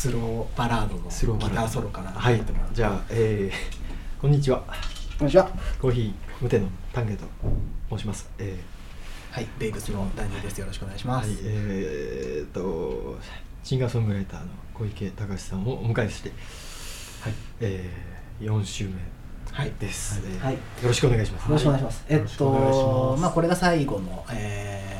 [0.00, 1.54] スローバラードのスローバラード。
[1.56, 2.38] ギターソロからはい。
[2.38, 4.64] やってもらってじゃあえー、こんにちは。
[5.18, 5.50] こんにちは。
[5.78, 7.26] コーヒー無手の丹下と
[7.90, 8.30] 申します。
[8.38, 8.58] え
[9.30, 9.46] はい。
[9.58, 10.58] ベイブスのダニエルです。
[10.58, 11.38] よろしくお願いしー、ます、はい。
[11.44, 13.18] えー、っと
[13.62, 16.30] シンガーソングライターの小池隆さんをお迎えして
[17.20, 17.34] はい。
[17.60, 18.92] えー、4週目
[19.52, 19.72] はい。
[19.78, 20.54] です、えーはい。
[20.54, 21.44] よろしくお願いします。
[21.44, 22.04] よろしくお願いします。
[22.08, 24.99] えっとまあこれが最後の、えー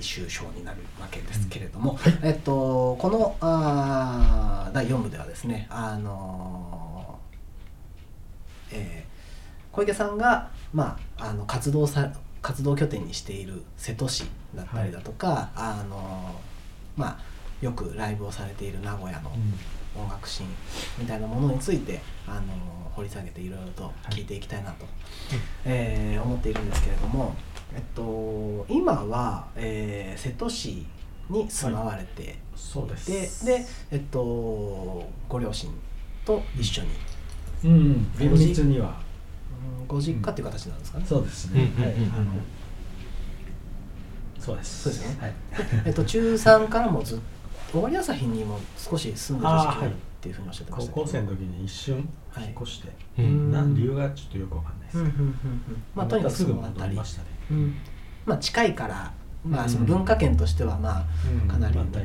[0.00, 9.10] 終章になるわけですけれども、えっとこのあー第4部ではですね、あのーえー
[9.72, 14.24] 小池さんがまああの活動さ活動拠点にしている瀬戸市
[14.56, 17.18] だったりだとか、あのーまあ
[17.64, 19.30] よくライブをされている名古屋の
[19.96, 20.48] 音楽シーン
[20.98, 22.42] みたいなものについてあの
[22.92, 24.86] 掘り下げていろいろと聞いていきたいなと、
[25.64, 27.34] えー思っているんですけれども、
[27.74, 30.86] えっと、今は、えー瀬戸市
[31.28, 32.26] に住まわれてい。
[32.26, 33.46] て、そうです。
[33.46, 35.70] でえっと、ご両親
[36.24, 36.88] と一緒に、
[37.64, 38.88] うん厳密には。
[38.88, 41.04] うんご実家っていう形なんですかね。
[41.06, 42.08] そうですね、うんはいうんうん。
[42.08, 42.24] うんあの
[44.38, 44.82] そうです。
[44.84, 45.18] そうですね。
[45.20, 45.34] はい。
[45.86, 47.22] えっと、中3からもずっと
[47.72, 51.04] 終わり朝日にも少し住んでた時期あーはいっていうふうにおっしゃってま高したけど。
[51.06, 52.44] 校生の時に一瞬はい。
[52.44, 53.48] 引っ越して、ううん。
[53.48, 54.98] んなん理由がちょっとよくわかんないです。
[54.98, 55.34] うんうんうんうん。
[55.94, 57.74] まあとにかくすぐ戻りましたね、うん。
[58.26, 59.12] まあ近いから、
[59.44, 59.70] まあ、うん。
[59.70, 61.06] その文化圏としてはま
[61.42, 61.50] うん。
[61.50, 62.04] あかなりまあ似通っ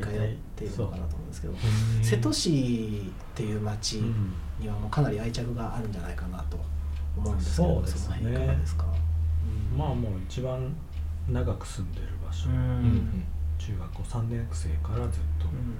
[0.56, 1.56] ているのかなと思うんですけど、う。
[2.00, 2.04] ん。
[2.04, 6.58] 瀬戸市っていう町うんにはもうかなり愛着があるんじゃないかなと
[7.18, 8.16] 思うんですけどそうですね。
[8.22, 8.86] の辺いかがですか、
[9.72, 9.78] うん。
[9.78, 10.74] まあもう一番
[11.28, 12.56] 長く住んでる場所、うん。
[12.56, 13.24] うん
[13.58, 15.46] 中学校3年生からずっと。
[15.46, 15.76] うん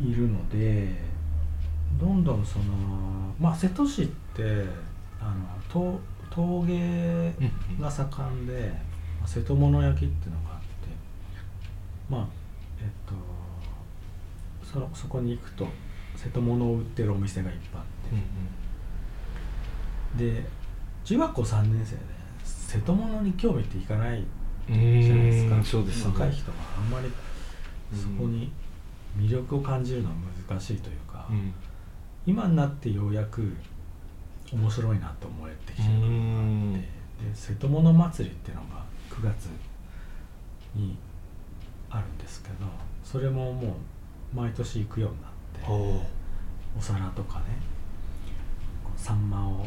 [0.00, 0.88] いるので
[1.98, 2.64] どんどんその
[3.38, 4.64] まあ瀬戸市って
[5.20, 5.98] あの陶
[6.30, 7.32] 陶芸
[7.80, 8.72] が盛んで、
[9.20, 10.66] まあ瀬戸物焼きっていうのがあって
[12.10, 12.26] まあ
[12.80, 13.14] えっと
[14.66, 15.68] そのそこに行くと
[16.16, 17.86] 瀬戸物を売ってるお店がいっぱいあっ
[20.18, 20.44] て、で
[21.04, 22.02] 中学校3年生で
[22.42, 24.24] 瀬戸物に興味っていかない
[24.68, 25.56] うんじゃないですか、
[26.10, 27.10] 若い人があんまり
[27.92, 28.50] そこに
[29.16, 30.14] 魅力を感じるのは
[30.48, 31.52] 難しいというか、うん。
[32.26, 33.54] 今になってようやく
[34.52, 36.74] 面白いなと思えてきてる部分があうん。
[36.74, 36.94] って
[37.24, 39.46] で瀬戸物祭りっていうのが9月
[40.74, 40.96] に
[41.90, 42.54] あるんですけど
[43.04, 43.76] それもも
[44.32, 46.00] う毎年行くようになってほ
[46.76, 47.44] お皿とかね
[48.96, 49.64] サンマを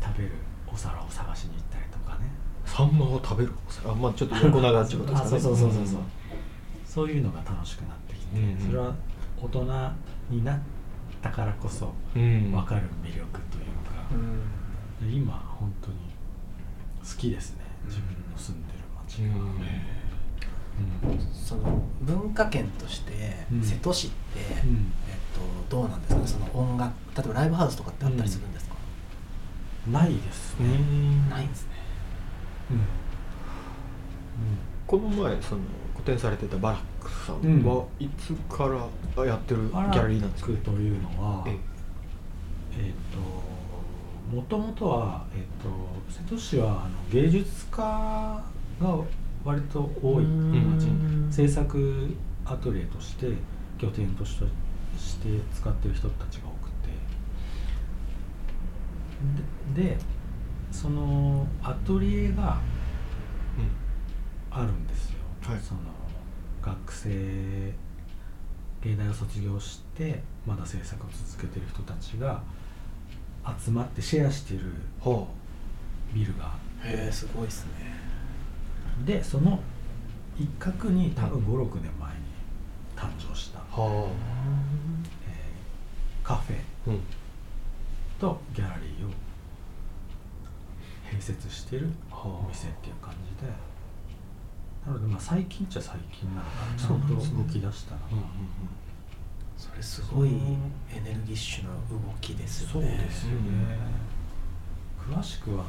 [0.00, 0.30] 食べる
[0.72, 2.26] お皿を探しに行ったりとかね。
[2.64, 3.52] うサンマを食べる
[3.84, 5.24] あまあちょっと横長ってことですかね。
[5.24, 6.00] あそうそうそうそうそう
[6.92, 8.58] そういうのが楽しくなってきて、うんうん。
[8.58, 8.94] それは
[9.40, 9.64] 大人
[10.28, 10.58] になっ
[11.22, 12.52] たからこそうん。
[12.52, 14.04] 分かる魅力というか、
[15.00, 15.08] うん。
[15.10, 15.96] で今本当に
[17.00, 19.26] 好きですね自分の住んでる街が、
[21.08, 21.18] うん。
[21.32, 23.62] その文化圏としてうん。
[23.62, 24.92] 瀬戸市って、うん。
[25.08, 25.16] えっ
[25.70, 26.26] と、どうなんですかね？
[26.26, 28.74] その音楽例えばライブハウスとかってあったりするんですか、
[29.90, 31.30] ないですうね、ん。
[31.30, 31.70] ないんですね。
[32.70, 32.80] うん。
[34.86, 35.62] この前その
[36.02, 38.68] 個展されてたバラックさんはいつか
[39.16, 40.50] らやってるギャラリーなんですか？
[40.52, 41.56] ックというのはえ
[42.78, 42.90] え。
[42.90, 45.68] っ、ともともとは、えっと
[46.12, 48.44] 瀬戸市はあの芸術家が
[49.44, 50.90] 割と多い町う
[51.28, 51.28] ん。
[51.30, 53.30] 制作アトリエとして
[53.78, 54.46] 拠点として
[55.54, 56.88] 使ってる人たちが多くて。
[59.76, 59.98] でで
[60.72, 62.58] そのアトリエが
[64.50, 65.60] あるんですよ、はい。
[65.60, 65.80] その
[66.62, 67.72] 学生
[68.82, 72.42] 芸大を卒業してまだ制作を続けてる人たちが
[73.58, 74.60] 集まってシェアしてる
[75.00, 75.26] は
[76.14, 77.72] ビルがへえすごいですね。
[79.04, 79.58] でその
[80.38, 82.22] 一角に多分56年前に
[82.96, 84.08] 誕生した、あは
[85.26, 86.56] えーカフェ
[88.20, 89.10] とギャラリーを
[91.10, 93.52] 併設してるはあお店っていう感じで
[94.86, 96.76] なのでまあ最近っちゃ最近なのかな。
[96.76, 98.26] ちゃそうんなんですねと動き出したのうんが、
[99.56, 102.72] それすごいエネルギッシュな動きですよね。
[102.72, 103.78] そうですよね、
[104.98, 105.64] 詳しくは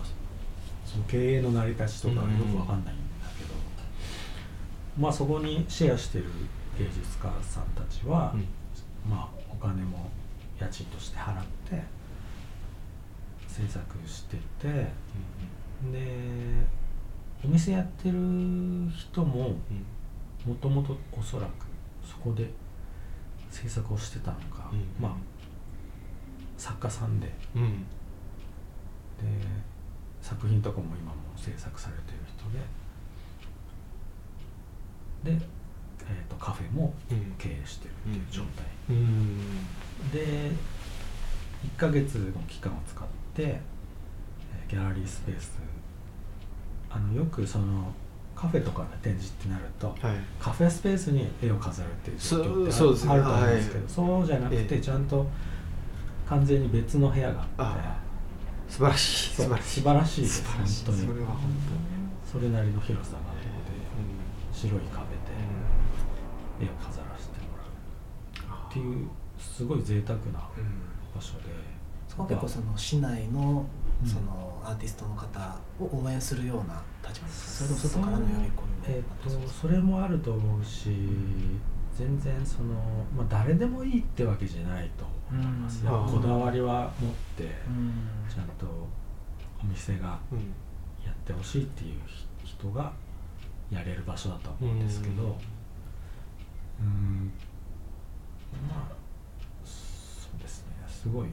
[0.86, 3.54] その経営の成り立ちとかよくわかんないんだけど、
[4.98, 6.26] まあそこにシェアしてる
[6.78, 8.48] 芸術家さんたちは、うん。
[9.10, 10.10] まあお金も
[10.60, 11.84] 家賃として払って
[13.48, 14.88] 制作してて
[15.92, 16.66] で
[17.44, 18.18] お店やってる
[18.96, 19.56] 人も
[20.46, 21.66] もともとおそらく
[22.06, 22.50] そこで
[23.50, 24.86] 制作をしてたのか、うん。
[25.02, 25.16] まあ
[26.58, 27.32] 作家さんで。
[27.56, 27.62] うん。
[27.64, 27.70] うん
[29.18, 29.24] で
[30.22, 32.50] 作品とかも今も制作されてる人
[35.26, 35.38] で。
[35.38, 35.46] で
[36.06, 36.94] えー、とカフェも
[37.38, 39.38] 経営してるっていう状態、うん。
[40.12, 40.52] で
[41.64, 45.60] 1ヶ月の期間を使ってえーギャラリースペース
[46.96, 47.92] あのよくその
[48.36, 49.98] カフェとかの展示ってなるとはい。
[50.40, 53.90] カフェスペースに絵を飾るっていう状況ってあると思うんですけど、はい。
[53.90, 55.26] そうじゃなくええてちゃんと
[56.28, 57.98] 完全に別の部屋があってあ
[58.68, 59.36] 素晴らしい。
[59.36, 59.82] 素晴らしい。
[59.82, 60.44] 素晴らしいです。
[60.46, 61.08] 本当に。
[61.08, 61.40] それは本
[62.32, 69.08] それなりの広さがあって、当に白い壁で絵を飾らせてもらうっていう
[69.38, 70.50] すごい贅沢な
[71.14, 71.44] 場所で、
[72.08, 73.66] そこは結構その市内の
[74.04, 74.10] うん。
[74.10, 78.50] そのアーティストの方を応援するような立場ですかそれとも外からの呼び込み
[78.88, 80.90] えもっとそれもあると思うし、
[81.96, 82.74] 全然その、
[83.16, 85.86] まあ、誰でもいいってわけじゃないと思います、うん。
[85.86, 87.94] やっぱあーこだわりは持ってうん。
[88.30, 88.66] ちゃんと
[89.62, 90.40] お店がうん
[91.06, 92.00] やってほしいっていう
[92.44, 92.92] 人が
[93.70, 96.88] やれる場所だと思うんですけどうん。
[96.88, 97.32] うん。
[98.70, 98.96] まあ
[99.64, 100.74] そうですね。
[100.88, 101.28] すごい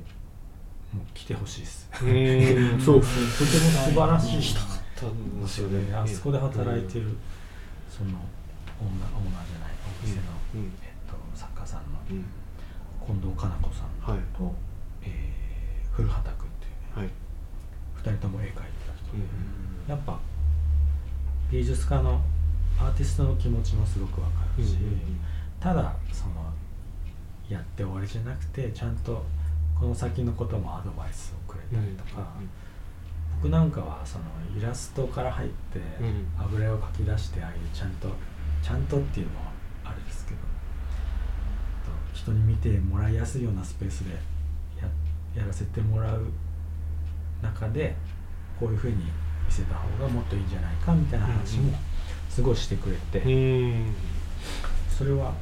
[0.92, 1.88] もう来てほしいです。
[2.02, 3.00] うん そう。
[3.00, 5.94] とても素晴らしい人たんですよでね。
[5.94, 7.16] あそこで働いてる
[7.88, 9.70] そのオーナーオーナーじゃない
[10.02, 10.22] お店の、
[10.54, 12.24] えっと、作家さんのうん。
[13.06, 14.20] 近藤かな子さんと、はい。
[15.02, 15.40] えー
[15.92, 17.10] 古畑君っていうねはい。
[18.02, 20.18] 2人とも絵描いてた人で、うんやっぱ
[21.50, 22.20] 芸術家の
[22.78, 24.76] アーティストの気持ちもすごくわかるし、
[25.58, 26.52] ただその
[27.48, 29.24] やって終わりじゃなくてちゃんと
[29.80, 32.34] この先のこともアドバイスをくれたりとか、
[33.42, 34.24] 僕なんかはその
[34.54, 36.26] イラストから入ってうん。
[36.38, 38.08] 油絵を描き出してああいうちゃんと
[38.62, 39.52] ちゃんとっていうのは
[39.84, 40.40] あるんですけど。
[40.40, 40.44] と
[42.12, 44.12] 人に見てもらいやすいようなスペースで
[44.78, 44.86] や
[45.34, 46.26] やらせてもらう
[47.42, 47.96] 中で
[48.58, 49.02] こういうふうに見
[49.48, 51.72] せた方がもっといいんじゃないかみたいな話も
[52.28, 53.94] すごいしてくれて、うん
[54.88, 55.32] それは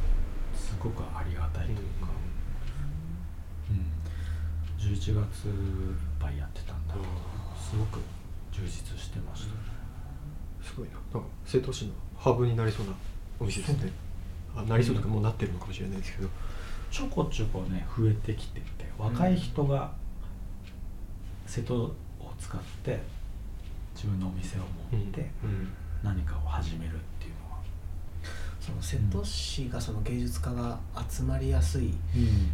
[0.54, 2.07] すごくありがたいというか、うん、
[4.94, 5.10] 11月。
[5.12, 5.22] いっ
[6.18, 6.94] ぱいやってたんだ。
[6.94, 7.04] けど
[7.58, 8.00] すごく
[8.52, 10.94] 充実してました、すごいな。
[11.12, 12.92] なんか瀬戸市のハブになりそうな
[13.38, 13.92] お店ですね。
[14.56, 16.28] あなりそうとかもうなってるのかもしれないですけど。
[16.90, 19.92] ちょこちょこね増えてきてて若い人が
[21.46, 21.94] 瀬戸を
[22.40, 22.98] 使って
[23.94, 25.68] 自分のお店を持ってうん。
[26.02, 27.34] 何かを始めるっていう
[28.68, 30.78] その瀬戸市がその芸術家が
[31.08, 31.94] 集まりやすい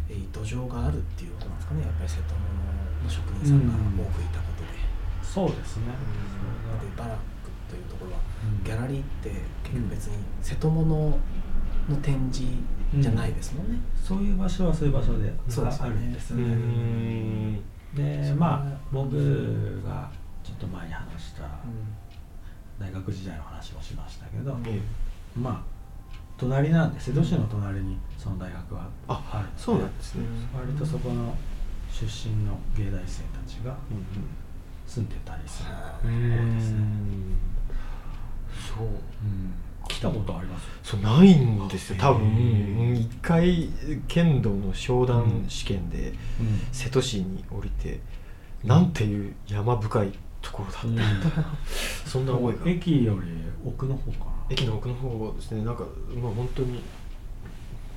[0.09, 1.81] えー土壌があるっていうことなんですかね。
[1.81, 2.45] やっぱり瀬戸物
[3.03, 3.73] の職人さんが
[4.03, 4.69] 多くいたことで、
[5.21, 5.87] そうですね、
[6.81, 8.19] でバラックというところは
[8.57, 8.63] うん。
[8.63, 9.29] ギャラリーって
[9.63, 11.17] 結局別に瀬戸物の
[12.01, 12.51] 展示
[12.97, 15.91] じゃないですもんね、そういう場所はそういう場所でそうですよね。
[15.91, 17.61] あるんですね、ん。
[17.93, 20.09] でまあ僕が
[20.43, 21.43] ちょっと前に話した
[22.79, 24.79] 大学時代の話をしましたけど、え
[25.37, 25.74] まあ
[26.37, 28.87] 隣なんで瀬戸市の隣にその大学は？
[29.07, 30.25] ああそうなんですね。
[30.57, 31.35] 割とそこの
[31.91, 34.05] 出身の芸大生たちがうん
[34.87, 36.11] 住んでたりするう多
[36.51, 37.35] いですね、ん
[38.77, 38.87] そう。
[38.87, 39.53] うん、
[39.87, 40.67] 来たことあります？
[40.83, 41.97] そうないんですよ。
[41.99, 43.69] 多分一回
[44.07, 46.59] 剣道の商談試験でうん。
[46.71, 47.99] 瀬戸市に降りて
[48.63, 50.11] なんていう山深い
[50.41, 51.03] ところだったんだ、
[52.05, 52.59] そんな思いが。
[52.69, 53.27] 駅より
[53.65, 55.63] 奥の方かな駅の奥の方ですね。
[55.63, 55.83] なんか
[56.15, 56.83] まあ本当に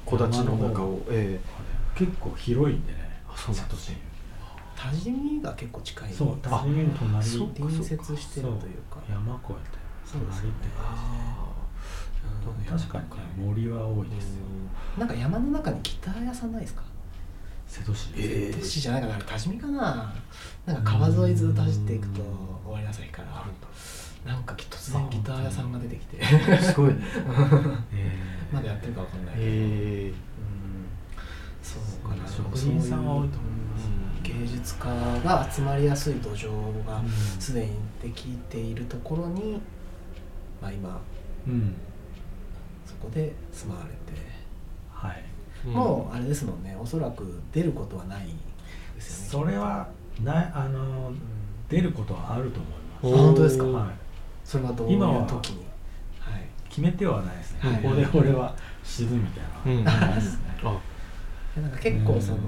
[0.07, 1.39] 木立の中をえ
[1.95, 3.21] 結構広いんでね。
[3.29, 3.93] あそうなん瀬戸市
[4.77, 6.13] 多治見が結構近い。
[6.13, 7.27] そう多治見の隣。
[7.27, 8.99] そう隣接してるというか。
[9.11, 10.53] 山越えてそうですよね。
[12.45, 13.11] 隣って確かにね
[13.47, 14.45] 森は多いですよ。
[14.97, 16.83] なんか山の中にギター屋さんないですか？
[17.67, 18.11] 瀬戸市。
[18.17, 19.03] え都市じゃない。
[19.03, 20.15] かな多治見かな。
[20.65, 22.23] なんか川沿いずっと走っていくと
[22.65, 23.45] 終わりなさいから
[24.29, 26.23] なんか突然ギター屋さんが出てきて。
[26.61, 26.97] すごいね。
[27.95, 28.55] えー。
[28.55, 30.15] まだやってるかわかんないけど、えうん。
[31.63, 32.29] そうかな。
[32.29, 33.89] 職人さんは多いと思います
[34.23, 34.89] 芸術家
[35.25, 36.51] が集まりやすい土壌
[36.87, 37.09] がうん。
[37.41, 37.71] すでに
[38.03, 39.59] できているところに、
[40.61, 41.01] まあ、今
[41.47, 41.75] うん。
[42.85, 44.21] そこで住まわれて、
[44.93, 45.25] はい。
[45.67, 46.77] もうあれですもんね。
[46.79, 48.27] おそらく出ることはない
[48.95, 49.47] ですよね。
[49.47, 49.89] それは
[50.23, 51.13] ないあの
[51.71, 54.08] 出ることはあると思いおまあ本当ですか、す、はい、
[54.49, 55.67] それはどういう今は時に？
[56.19, 56.43] はい。
[56.71, 57.83] 決めてはないですね、はい。
[57.83, 59.85] ここで俺は死ぬみたいな、うん。
[60.09, 60.43] ないですね
[61.61, 62.43] なんか結構その、うん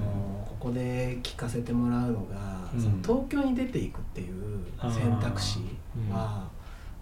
[0.61, 2.79] ここで聞かせてもらうのが、うん。
[2.79, 5.59] その東京に出ていくっていう選択肢
[6.11, 6.47] は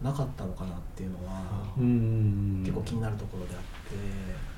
[0.01, 1.44] なかったのかなっていうのは、
[1.77, 2.62] うん。
[2.62, 4.50] 結構気になるところであって。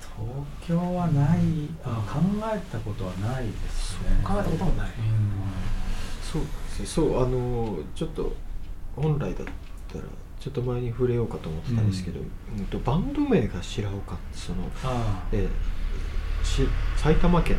[0.00, 1.38] 東京はない。
[1.84, 2.20] あ考
[2.52, 4.20] えたことはないですね。
[4.24, 4.94] 考えたこともない、うん。
[6.20, 6.86] そうですね。
[6.86, 8.34] そうあのちょっと
[8.96, 9.44] 本来だ
[9.88, 10.04] っったら
[10.38, 12.64] ちょっと前に触れようかと思ってたんですけど、うん。
[12.66, 15.48] とバンド名が白岡その、あえー
[16.44, 16.62] し
[16.96, 17.56] 埼玉県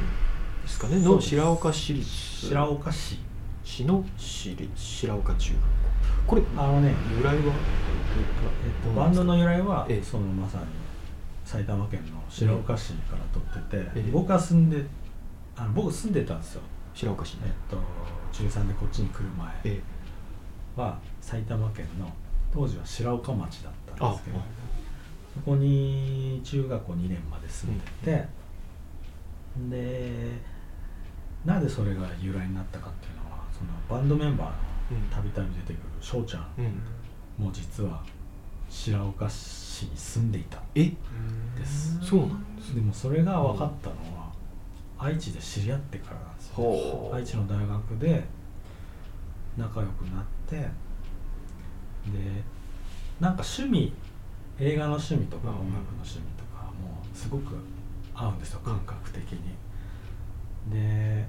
[0.63, 0.99] ですかね？
[1.01, 2.07] の白岡市立。
[2.47, 3.19] 白岡市。
[3.63, 5.67] 市の市立白岡中学校。
[6.27, 7.41] これあのね由来は？
[7.43, 10.03] えっと、バンドの由来は、ええ。
[10.03, 10.65] そのまさに
[11.45, 14.11] 埼玉県の白岡市から取ってて、ええ。
[14.11, 14.85] 僕が住んで
[15.57, 16.61] あの僕住んでたんですよ、
[16.93, 17.77] 白岡市えっと、
[18.31, 19.81] 中3でこっちに来る前え。
[20.75, 20.97] は
[21.29, 22.11] 埼玉県の
[22.51, 24.39] 当時は白岡町だったんあですけど
[25.35, 28.25] そこに中学校2年まで住んでて、
[29.69, 30.31] で
[31.45, 34.53] なんでそれが由来になったかっていうのはそのバンドメンバーの
[34.91, 37.45] うんたびたび出てくる翔ちゃんうん。
[37.45, 38.01] も実は
[38.67, 40.59] 白岡市に住んでいた。
[40.73, 40.85] え？
[40.85, 40.95] で
[41.63, 41.99] す。
[42.01, 44.31] そうなんですでもそれが分かったのは
[44.97, 48.23] 愛知で知り合ってからなんですよ愛知の大学で
[49.57, 50.69] 仲良くなってで
[53.19, 53.93] なんか趣味
[54.59, 55.55] 映画の趣味とかうん。
[55.55, 57.55] 音楽の趣味とかもうすごく
[58.13, 59.39] 合うんですよ感覚的に。
[60.71, 61.25] で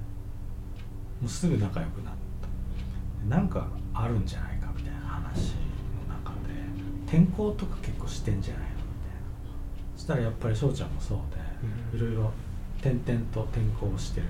[1.21, 2.13] もうすぐ仲良くなっ
[3.21, 3.35] た。
[3.35, 5.53] なんかあるんじゃないかみたいな話
[6.07, 6.53] の中で
[7.05, 8.87] 転校とか結構してんじゃないのみたいな。
[9.95, 11.19] そしたらやっぱり翔ちゃんもそう
[11.93, 12.31] で、いろいろ
[12.79, 14.27] 転々と転校してる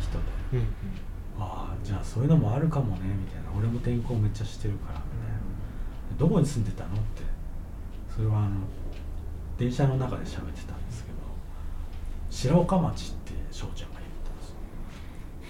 [0.00, 0.24] 人で。
[0.52, 0.66] うんうん
[1.38, 3.48] ああじゃあそういうのもあるかもねみたいな。
[3.56, 6.94] 俺も転校めっちゃしてるからみたいなどこに住んでたの？
[6.94, 7.22] って。
[8.14, 8.50] それはあの
[9.56, 11.18] 電車の中で喋ってたんですけど。
[12.30, 14.54] 白岡町って翔ちゃんが言ったんですよ。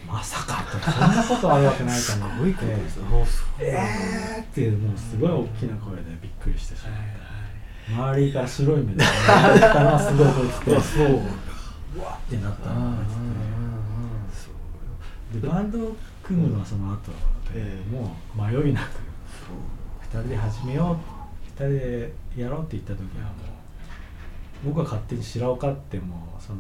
[0.07, 3.05] まさかとそんなことあるわけないと す思ってごいことですね。
[3.07, 3.27] あそう
[3.61, 7.29] えーってもうすごい大きな声でびっくりしてしまって
[7.93, 8.99] 周りから白い目で見
[9.61, 11.07] たのはすごい覚えててあそう
[11.97, 13.58] うわってなったのを覚えて
[15.33, 17.17] でバンドを組むのはその後で、
[17.57, 18.87] ええもう迷いなく
[20.13, 20.99] 2人で始めよ
[21.57, 23.31] う2人でやろうって言った時はも
[24.65, 26.59] う僕は勝手に白岡ってもうその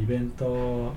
[0.00, 0.92] イベントの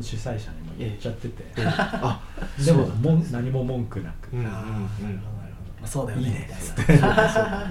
[0.00, 1.64] 主催者にも言っちゃってて、ええ。
[1.66, 2.20] あ
[2.64, 5.18] でももん何も文句なく、うんうんあーなるほどなる
[5.54, 6.30] ほど、まあ、そうだよね。
[6.30, 7.68] ねみたいな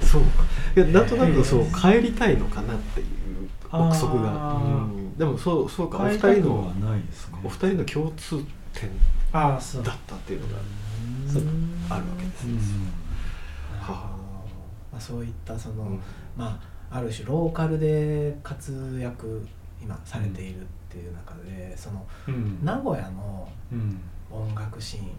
[0.00, 0.44] そうか。
[0.76, 3.06] いやなんとなくそう帰りたいのかなっていう
[3.70, 4.54] 憶測が。
[4.54, 4.58] う
[4.98, 7.38] んでもそうそうかお二人のはないですね。
[7.44, 8.90] お二人の共通点
[9.32, 9.60] だっ
[10.04, 10.54] たっていうのが
[11.90, 12.54] あるわけですね。
[12.54, 12.58] うん。
[13.80, 13.98] なるほど
[14.90, 16.00] まあ、そういったその、うん。
[16.36, 16.60] ま
[16.90, 19.46] あある種ローカルで活躍
[19.80, 22.58] 今されているっていう中で、そのうん。
[22.64, 24.00] 名古屋のうん。
[24.28, 25.12] 音楽シーンに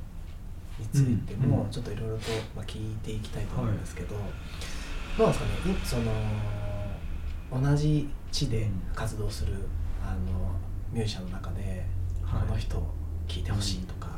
[0.92, 2.24] ついてもちょっといろいろと
[2.56, 4.16] まあ聞いていきたいと思うんですけど、
[5.18, 5.72] どうなんですかね？
[5.72, 5.96] いそ
[7.58, 9.54] の同じ地で活動する
[10.04, 10.18] あの
[10.92, 11.86] ミュージシャンの中で、
[12.24, 12.42] はい。
[12.48, 14.10] この人聴いてほしいとか、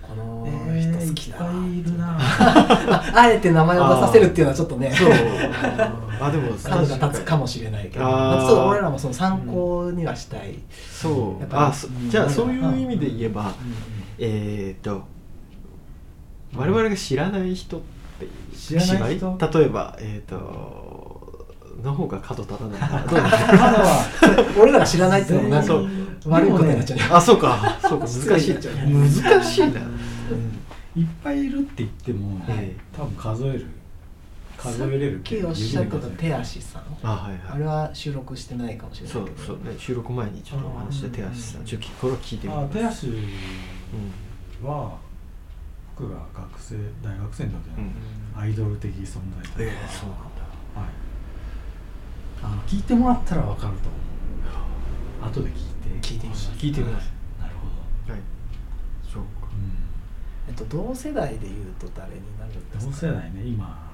[0.00, 2.16] このえ人ー好きだいっぱいいるな。
[2.18, 5.10] あ あえて名前を出させるっていうのはちょっとねそう。
[6.18, 10.58] あでも角が立つかもしれないけどちょっと俺らもその参考にはしたい、
[10.90, 11.40] そう。
[11.40, 12.08] やっぱあそうん。
[12.08, 13.52] じゃあそういう意味で言えば
[14.18, 15.02] えー、と
[16.54, 17.80] 我々が知らない人っ
[18.18, 19.36] ていう知らない人？
[19.52, 20.95] 例えばえー、と
[21.82, 22.80] の方が角立たない
[24.60, 25.74] 俺らが知らないってのもなんか
[26.26, 27.04] 悪いことになっちゃうね。
[27.10, 27.78] あそうか。
[27.82, 28.06] そうか。
[28.06, 29.80] 難しい難しいな、
[30.96, 32.96] いっぱいいるって言っても、ええ。
[32.96, 33.66] 多分数える
[34.56, 36.82] 数えれるさっきおっしゃってた手足さん。
[37.02, 39.26] あはいはいあれは収録してないかもしれないけど。
[39.36, 39.56] そうそう。
[39.58, 42.64] ね収録前にちょっとお話して手足さんちょっとこれを聞いてみます。
[42.64, 43.10] あ手足う
[44.64, 44.96] んは
[45.98, 47.84] 僕が学生大学生の時うん。
[47.84, 50.16] のアイドル的存在というか、ええそうな
[52.42, 53.96] あの聞いてもらったら分かると思
[55.22, 55.30] う。
[55.30, 56.08] 後で聞いて。
[56.08, 56.50] 聞いてみます。
[56.56, 57.66] 聞いてみますなるほ
[58.08, 58.22] ど、はい。
[59.12, 59.28] そうか。
[60.48, 62.92] えっと同世代でいうと誰になるんですか？
[62.92, 63.84] 同世代ね今。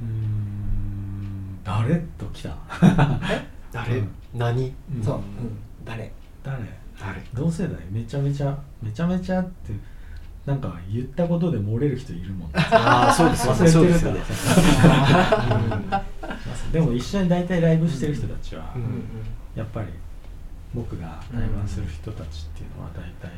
[0.00, 2.56] うーん誰と来た？
[3.72, 4.08] 誰、うん。
[4.34, 4.72] 何？
[4.94, 5.02] うん。
[5.02, 5.22] そう、うん、
[5.84, 6.12] 誰？
[6.44, 6.58] 誰？
[7.00, 7.20] 誰？
[7.34, 7.76] 同世代。
[7.90, 9.72] めちゃめちゃめちゃめちゃって
[10.46, 12.54] なんか言ったことで漏れる人いるもんね。
[12.54, 13.60] ああそうですよね。
[13.60, 14.00] 忘れてる
[15.90, 16.17] かそ
[16.62, 16.72] うです。
[16.72, 18.82] でも一緒に大体ライブしてる人たちは、うん。
[18.82, 18.88] うん。
[18.88, 19.02] うん。
[19.54, 19.88] やっぱり
[20.74, 23.32] 僕が対バンする人たちっていうのは大体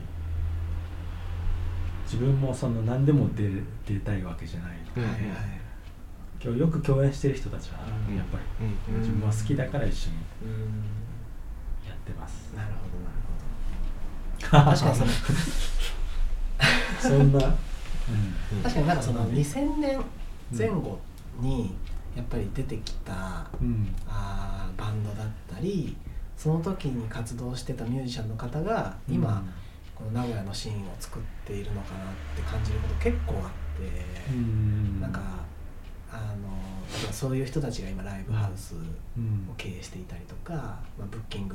[2.04, 3.48] 自分もその何でも出
[3.86, 5.02] 出たいわけじゃないので、
[6.42, 8.16] 今日よく共演してる人たちはうん。
[8.16, 9.00] やっぱりうん。
[9.00, 10.84] 自分は好きだから一緒にうん。
[11.88, 14.70] やってます、なるほどなるほど。
[14.76, 15.10] 確かにその
[17.00, 20.00] そんな、確かになんかその2000年
[20.56, 20.98] 前後
[21.40, 21.74] に
[22.20, 23.94] やっぱり出てきたうん。
[24.06, 25.96] あーバンドだったり
[26.36, 29.42] その時に活動してたミュージシャンの方が今、
[29.94, 35.00] この名古屋のシーンを作っているのかなって感じること結構あってうん。
[35.00, 35.20] なんか
[36.12, 36.48] あの
[36.98, 38.74] 例えばそういう人たちが今ライブハウス
[39.16, 39.48] うん。
[39.50, 40.52] を経営していたりとか、
[40.98, 41.54] まあ、ブッキング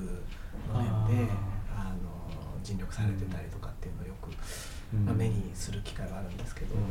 [0.73, 0.85] の面
[1.25, 1.31] で
[1.75, 4.29] あの尽力されてたりとかっていうのをよく、
[4.93, 5.05] うん。
[5.05, 6.81] まあ、目にする機会があるんですけど、うん。
[6.81, 6.89] ど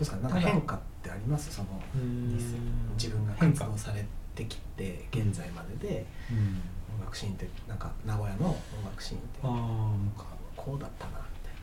[0.00, 1.54] うですかなんか変化ってあります？
[1.54, 2.36] そのうん
[2.94, 4.04] 自分が活動され
[4.34, 6.60] てきて現在まででうん。
[6.98, 10.24] 音楽シーンってなんか名古屋の音楽シーンってああなんか。
[10.56, 11.54] こうだったなみたい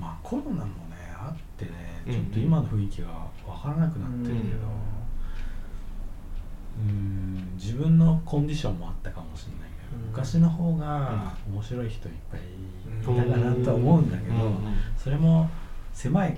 [0.00, 0.06] な。
[0.06, 2.12] まあコロナもねあってねうん。
[2.12, 3.08] ちょっと今の雰囲気が
[3.46, 4.56] 分からなくなってるけど。
[6.88, 7.52] うん。
[7.56, 10.08] 自分のコンディションもあったかもしれないけど、うん。
[10.08, 14.58] 昔の方が面白い人いっぱいいたかなとは思うんだけど、うん。
[14.96, 15.48] それも
[15.92, 16.36] 狭い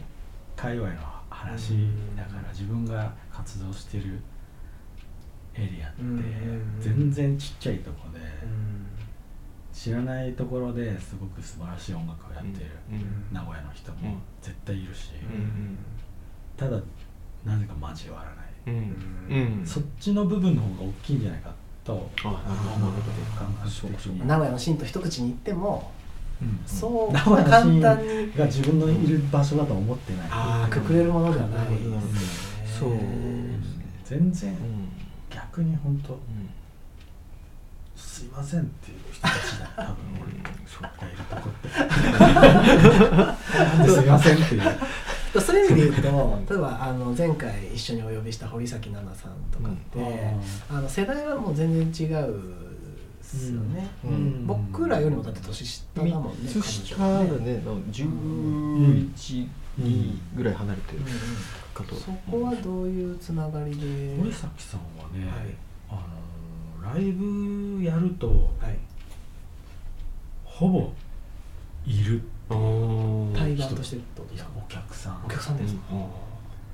[0.57, 0.97] 界隈の
[1.45, 4.21] 話だから自分が活動してる
[5.55, 8.87] エリアってうん全然ちっちゃいとこでうん。
[9.73, 14.19] 知らないところですごく素晴らしい音楽をやってるうん名古屋の人もうん。
[14.41, 15.77] 絶対いるし、うん
[16.57, 16.81] ただ
[17.45, 18.43] なぜか交わらな
[18.83, 24.27] い、そっちの部分の方が大きいんじゃないかと思って感覚的に。
[24.27, 26.04] 名古屋のシーンと一口に言っても、うん
[26.67, 27.81] そう簡単に。
[27.81, 30.29] が自分のいる場所だと思ってない。
[30.31, 31.69] ああくくれるものではない。
[31.69, 31.77] で
[32.27, 32.91] すそう。
[32.91, 32.99] ね
[34.05, 34.89] 全然うん
[35.31, 36.21] 逆に本当うん。
[37.97, 39.97] すいませんっていう人たちだ多分
[40.67, 41.53] そう俺がいるとこっ
[43.85, 43.91] て。
[43.91, 44.63] すいませんっていう。
[45.41, 45.57] そう。
[45.57, 49.99] いう意味で言うと例えばあの前回一緒にお呼びした堀崎奈々さんとかって、
[50.71, 52.41] あの世代はもう全然違う
[53.33, 54.11] ですよね、うん。
[54.11, 54.47] うん。
[54.47, 57.63] 僕らよりもだって年下だもんね3つ下だね。
[57.65, 59.49] の11、
[59.81, 61.01] 2ぐらい離れてる
[61.73, 61.95] かと。
[61.95, 64.17] そこはどういうつながりで？
[64.17, 65.55] 森崎さんはね、はい。
[65.91, 65.95] あ
[66.85, 68.79] のライブやるとはい。
[70.45, 70.93] ほぼ
[71.87, 72.23] いる。
[72.49, 72.57] 対
[73.57, 75.25] バンとしてってこといやですかお客さん。
[75.25, 75.99] お客さんですか、うん。
[75.99, 76.07] うん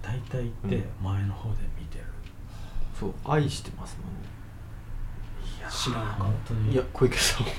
[0.02, 2.04] 大体行って前の方で見てる、
[2.98, 4.29] そう愛してますもんね
[5.70, 7.52] 知らんか本当にいや小池さんも。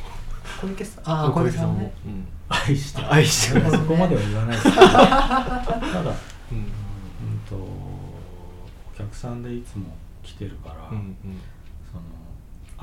[0.61, 1.03] 小池さん？
[1.09, 2.27] ああ小池さんねうん。
[2.49, 3.13] 愛してる。
[3.13, 3.71] 愛してる。
[3.71, 4.63] そこまでは言わないです。
[4.63, 6.13] けどただ
[6.51, 6.57] うん。
[6.57, 6.65] うん
[7.49, 8.17] とお
[8.97, 11.15] 客さんでいつも来てるから、うんうん。
[11.89, 12.03] その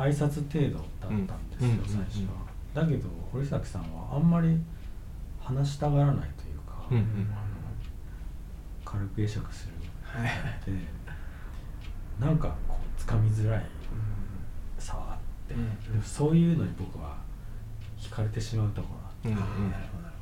[0.07, 2.35] 挨拶程度だったんですよ、うん最初は、
[2.83, 2.91] うん。
[2.91, 4.59] だけど堀崎さんはあんまり
[5.41, 7.05] 話したがらないというか、うんうん。
[7.31, 7.49] あの
[8.85, 10.31] 軽く会釈するはい
[10.65, 10.73] で
[12.19, 13.67] なんかこう掴みづらい
[15.55, 17.17] うんでもそういうのに僕は
[17.99, 19.29] 惹かれてしまうところがあって。
[19.29, 20.15] うんなるほどなる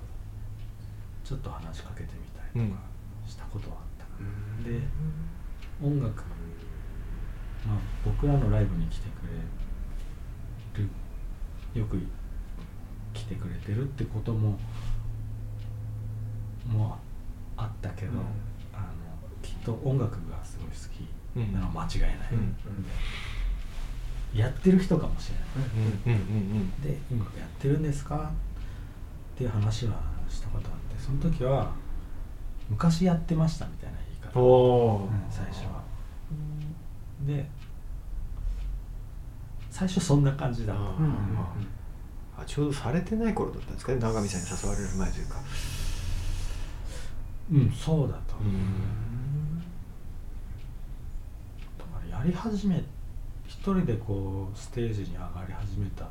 [1.25, 2.81] ちょっと話しかけてみたりとか
[3.27, 4.31] したことはあったかほな、
[4.65, 4.81] どで
[5.83, 6.23] 音楽
[7.67, 10.89] まあ僕らのライブに来てくれる
[11.75, 11.99] よく
[13.13, 14.57] 来てくれてるってことも
[16.65, 16.97] も
[17.57, 18.19] あったけど、うん。
[18.73, 18.87] あの
[19.43, 22.55] きっと音楽がすごい好きなのは間違いない、うん。
[22.55, 22.61] で
[24.35, 25.71] やってる人かもしれない、
[26.07, 26.23] うんうんう
[26.59, 28.31] んで音楽やってるんですか
[29.35, 29.95] っていう話は
[30.29, 31.73] したことあってその時は
[32.69, 34.41] 昔やってましたみたいな言い方。
[34.41, 35.83] うん最初は。
[37.27, 37.49] で
[39.71, 40.83] 最初そんな感じだった。
[40.83, 40.99] あー。
[40.99, 41.13] うんうん
[42.39, 45.37] あちょうどされてない頃だったんですかね永見さんに誘われる前というか。
[47.51, 48.53] うんそうだと思う、
[52.11, 52.83] やり始め
[53.49, 56.09] 一人でこうステージに上がり始めた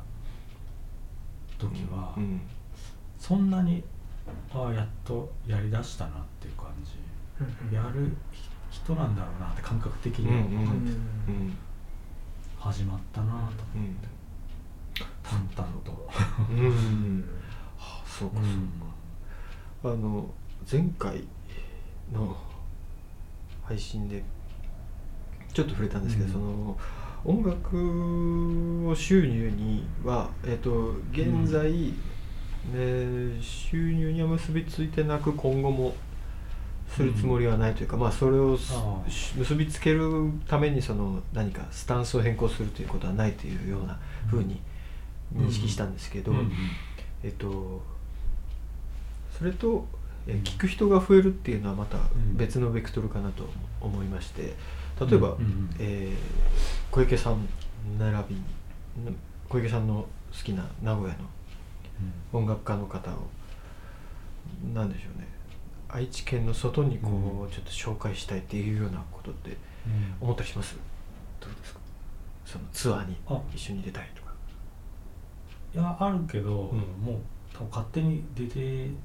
[1.58, 2.40] 時は、うん。
[3.18, 3.82] そんなに
[4.52, 6.92] ああやっとやりだしたなっていう感じ。
[7.40, 8.16] うんやる
[8.70, 10.90] 人なんだろうなって感覚的に分かって
[11.28, 11.56] うん。
[12.58, 13.48] 始まったなと思っ
[14.00, 14.08] て、
[15.22, 16.08] 淡々と、
[16.50, 16.58] うん。
[16.58, 17.24] うん
[17.78, 19.94] はあそうかそうか。
[19.94, 20.28] あの
[20.70, 21.24] 前回
[22.12, 22.36] の
[23.62, 24.24] 配信で
[25.56, 26.32] ちょっと触れたんですけど、うん。
[26.34, 26.78] その
[27.24, 31.94] 音楽を収入には、えっと現在、
[32.74, 35.94] えー収入には結びついてなく今後も
[36.88, 38.58] するつもりはないというか、まあそれを
[39.36, 44.60] 結びつけるためにその何かスタンスを変更するということはないというようなふうに
[45.34, 46.52] 認識したんですけど、うん
[47.24, 47.82] えっと
[49.36, 49.86] それと、
[50.26, 52.36] えー聞く人が増えるっていうのはまたん。
[52.36, 53.48] 別のベクトルかなと
[53.80, 54.54] 思いまして
[55.00, 56.16] 例えば、うんうんえー
[56.90, 57.46] 小池さん
[57.98, 58.44] 並びにん
[59.50, 60.06] 小池さんの好
[60.42, 61.24] きな名古屋の
[62.32, 63.14] 音楽家の方を
[64.72, 65.26] なんでしょうね。
[65.88, 67.50] 愛知県の外にこう、うん。
[67.50, 69.56] ちょっと紹介したいっていうようなことってうん。
[70.22, 70.76] 思ったりします？
[71.38, 71.80] どうですか？
[72.46, 73.38] そのツアーにあ。
[73.54, 74.32] 一緒に出たいとか。
[75.74, 76.78] いやあるけど、うん。
[77.04, 77.18] もう
[77.52, 78.96] 多分勝手に出てい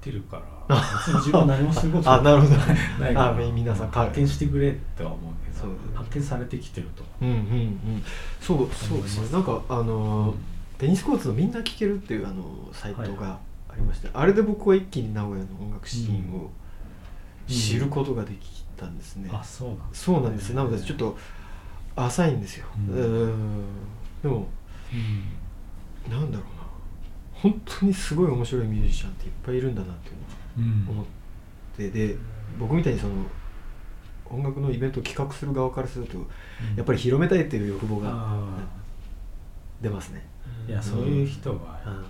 [0.00, 0.76] っってるから。
[0.98, 2.56] 別に自分は何もすることあなるほど。
[2.56, 3.28] ないから。
[3.28, 7.04] あ皆さん発見してくれっては思うけど発見されてきてると。
[7.20, 8.02] うんうんうん。
[8.40, 9.28] そうそうですね。
[9.32, 10.36] なんかあのー
[10.80, 16.50] テニスコーツのみんな聴けるっていうあのサイトがありまして、あれで僕は一気に名古屋の音楽シーンを
[17.46, 21.18] 知ることができたんですね、あそうなんだそうなんですなのでちょっと
[21.96, 22.66] 浅いんですよ。
[22.88, 23.64] ううんん。
[24.22, 24.48] でも
[24.90, 24.96] う
[26.10, 26.10] ん。
[26.10, 26.59] なんだろうな
[27.42, 31.04] 本当にすごい面白いミュージシャンっていっぱいいるんだなっていうのを思っ
[31.76, 32.16] てで
[32.58, 33.14] 僕みたいにその
[34.26, 36.18] 音楽のイベントを企画する側からすると
[36.76, 38.44] やっぱり広めたいっていう欲望があ
[39.80, 40.26] 出ますね。
[40.66, 42.04] ーいやそういう人がうん。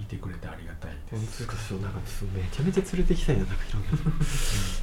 [0.00, 1.68] いてくれてありがたいで本す当ですか？
[1.70, 3.92] そうなんかそうめちゃめちゃ連れてきたいななんかいろんなっ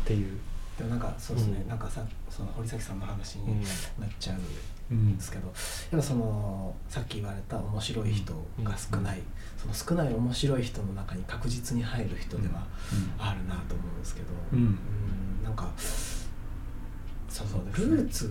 [0.04, 0.38] ていう、
[0.78, 1.68] でもなんかそうですね、うん。
[1.70, 3.60] なんかさその堀崎さんの話うん。
[3.60, 3.66] に
[4.00, 4.38] なっちゃう
[4.92, 5.56] うんんですけど、やっ
[5.92, 8.34] ぱそのさっき言われた面白い人
[8.64, 9.22] が少ない、
[9.58, 12.68] その少ない面白い人の中に確実に入る人では
[13.18, 14.60] あるなと思うんですけど、うん。
[14.60, 14.70] うんう
[15.42, 15.72] んなんか
[17.30, 17.96] そのそうですね。
[17.98, 18.30] ルーツを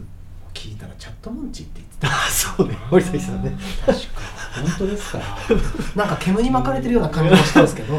[0.55, 2.09] 聞いたらチャットモンチって言ってた。
[2.09, 3.57] あ そうね森崎さんね。
[3.85, 4.05] 確か
[4.55, 5.19] 本当ですか。
[5.97, 7.95] なんか煙に巻かれてるような感じもしたんですけど。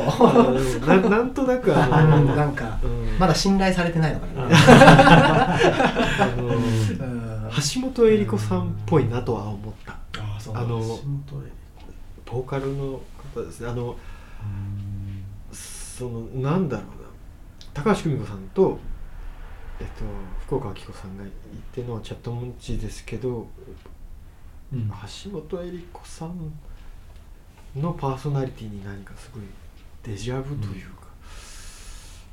[0.87, 3.17] な なんとなくああののなんかうん。
[3.19, 5.59] まだ信頼されてないのかな、
[7.73, 9.93] 橋本恵理子さんっぽいなとは思った。
[9.93, 10.79] あそうあの
[12.25, 13.01] ボーカルの
[13.33, 13.69] 方ですね。
[13.69, 13.95] あの
[15.51, 17.05] そのなんだろうな。
[17.73, 18.79] 高橋久美子さんと、
[19.79, 20.03] えっと、
[20.45, 21.31] 福岡明子さんが言っ
[21.73, 23.47] てるのはチャットモンチですけど
[24.73, 24.89] うん。
[25.23, 26.51] 橋本恵理子さん
[27.75, 29.43] のパーソナリティに何かすごい
[30.03, 31.07] デジャブというか、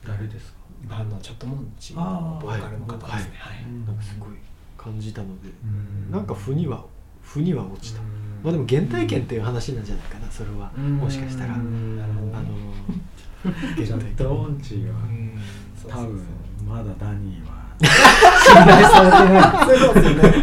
[0.07, 0.53] 誰です
[0.89, 0.99] か？
[0.99, 2.05] あのチャットモンチあー。
[2.35, 3.37] のボーカルの方ですね。
[3.39, 3.57] はい。
[3.57, 3.65] はい。
[3.87, 4.29] なんかすごい
[4.77, 6.11] 感じたので、うん。
[6.11, 6.85] なんか負には
[7.23, 8.07] 負には落ちた、うん。
[8.43, 10.97] まあでも原体験っていう話なんじゃないかなそれは、うん。
[10.99, 12.37] もしかしたら、うんなるほど。
[12.37, 12.49] あの
[13.77, 14.91] チャットオンチは。
[14.91, 15.39] うん。
[15.81, 16.27] そうそうそう多分
[16.69, 20.37] まだダニーは信頼されてない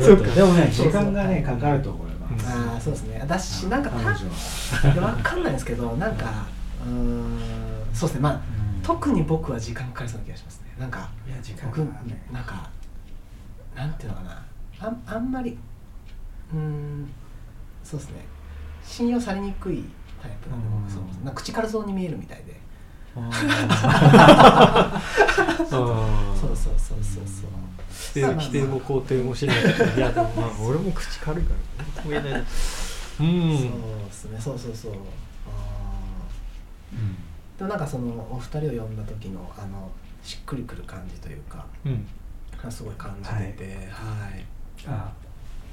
[0.00, 0.68] そうですねでもね。
[0.70, 3.18] 時間がねかかると思いますああそうですね。
[3.20, 4.10] 私なんか彼た
[4.90, 6.46] 女はわかんないですけどなんか
[6.86, 7.38] うん
[7.92, 8.22] そうですね。
[8.22, 8.40] まあ
[8.82, 10.74] 特に僕は時間かかりそうな気がしますね。
[10.78, 12.68] なんかいや時間僕がねなんか
[13.74, 14.44] なんていうのかな。
[14.80, 15.56] あんあんまり
[16.52, 17.08] うん
[17.82, 18.16] そうですね。
[18.84, 19.84] 信用されにくい
[20.20, 22.63] タイプなんで僕そうなんか口軽そうに見えるみたいで。
[25.58, 25.76] そうそ
[26.48, 27.50] うそうそうそう。
[28.12, 29.56] 否定否定も肯定もしない
[29.96, 31.60] いやでもまあ俺も口軽いから
[32.08, 32.50] 言えないなうんそ
[33.22, 33.26] う
[34.06, 34.38] ですね。
[34.40, 34.92] そうそうそう。
[34.92, 36.96] あー。
[37.58, 39.90] でもなんかそのお二人を呼んだ時のあの
[40.22, 42.06] しっくりくる感じというかうん。
[42.70, 44.44] すごい感じててはい、
[44.86, 45.12] あ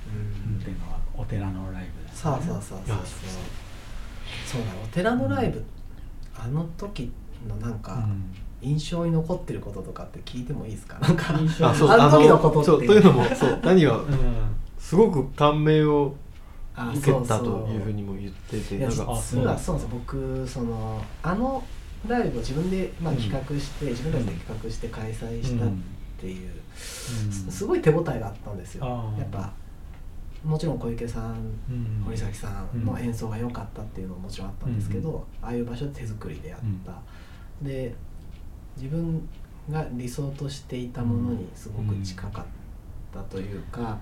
[0.05, 0.09] う
[0.49, 0.57] ん。
[0.59, 2.97] っていうのはお寺のライブですそうそうそうそうそう。
[4.45, 5.63] そうだお寺のライブ、
[6.37, 7.11] あの時
[7.47, 8.33] のなんか、うん。
[8.63, 10.99] 印象に残ってることとかって聞いてもいいですか？
[10.99, 14.05] なんか印象あそうあの時のことってそうというのもそう 何はうん。
[14.77, 16.15] すごく感銘を
[16.75, 19.89] あ受けたというふうにも言っててなんか実はそうですよ。
[19.91, 21.63] 僕そのあの
[22.07, 23.19] ライブを自分で、まあ、うん。
[23.19, 25.69] 企画して、自分たちで企画して開催したっ
[26.19, 27.31] ていう、うん。
[27.31, 28.85] すすごい手応えがあったんですよ。
[29.17, 29.51] やっぱ
[30.43, 31.35] もちろん小池さん
[32.03, 36.93] 堀崎さんの演奏が良かったっていうのももちろんあったんですけど、ああいう場所で手作りでやった、
[37.61, 37.93] で
[38.77, 39.27] 自分
[39.69, 42.45] が理想としていたものにすごく近かっ
[43.13, 43.97] たというか、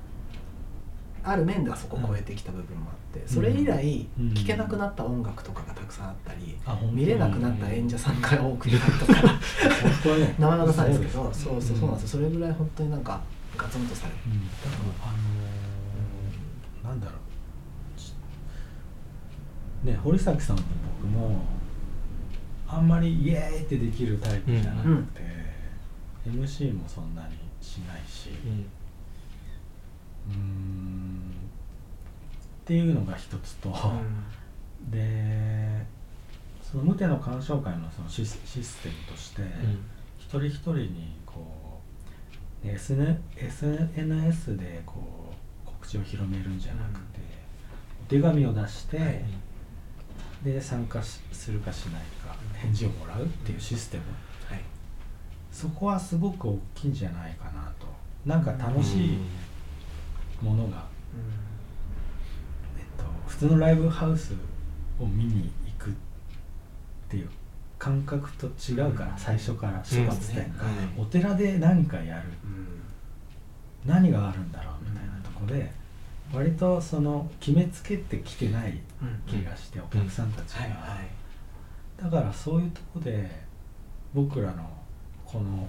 [1.23, 4.33] ある面ではそこを超えてきた部分もあって、それ以来うん。
[4.33, 6.91] 聴けなくなった音楽とかがたくさんあったり、あ本当に。
[6.93, 9.37] 見れなくなった演者さんが多くいたりとか本
[10.03, 12.19] 当に名前は出さないですけどそそううそうそうなんですよ。
[12.19, 13.21] それぐらい本当になんか
[13.57, 14.33] ガツンとされてうん。
[15.03, 17.13] あのーなんだろ
[19.83, 19.87] う。
[19.87, 20.63] ね堀崎さんも
[21.01, 21.41] 僕も
[22.71, 25.21] あんまりイエーイってできるタイプじゃなくて、
[26.27, 28.29] MC もそんなにしないし。
[30.29, 31.19] うん。
[32.61, 33.73] っていうのが一つと、
[34.91, 35.83] で
[36.61, 39.41] その無手の鑑賞会のそのシスシステムとして、
[40.19, 41.81] 一人一人にこ
[42.63, 45.33] う、ね、SN SNS でこ
[45.65, 47.19] う告知を広めるんじゃなくて、
[48.03, 49.25] お手紙を出して、
[50.43, 54.03] で参加しするかしないか返事をもらうっていうシステム、
[54.47, 54.61] はい。
[55.51, 57.87] そこはすごく大きいんじゃないかなと。
[58.25, 59.17] なんか楽しい
[60.41, 60.85] ものが、
[62.77, 64.33] えっと、普通のライブハウス
[64.99, 65.93] を見に行くっ
[67.09, 67.29] ていう
[67.77, 70.73] 感覚と違うから、最初から出発点が、はい。
[70.97, 72.29] お寺で何かやる。
[72.43, 72.67] うん。
[73.85, 75.71] 何があるんだろうみたいなとこで
[76.33, 78.79] 割とその決めつけてきてない
[79.27, 80.77] 気がして、お客さんたちが、はいは
[81.99, 82.03] い。
[82.03, 83.29] だからそういうとこで
[84.13, 84.69] 僕らの
[85.25, 85.67] この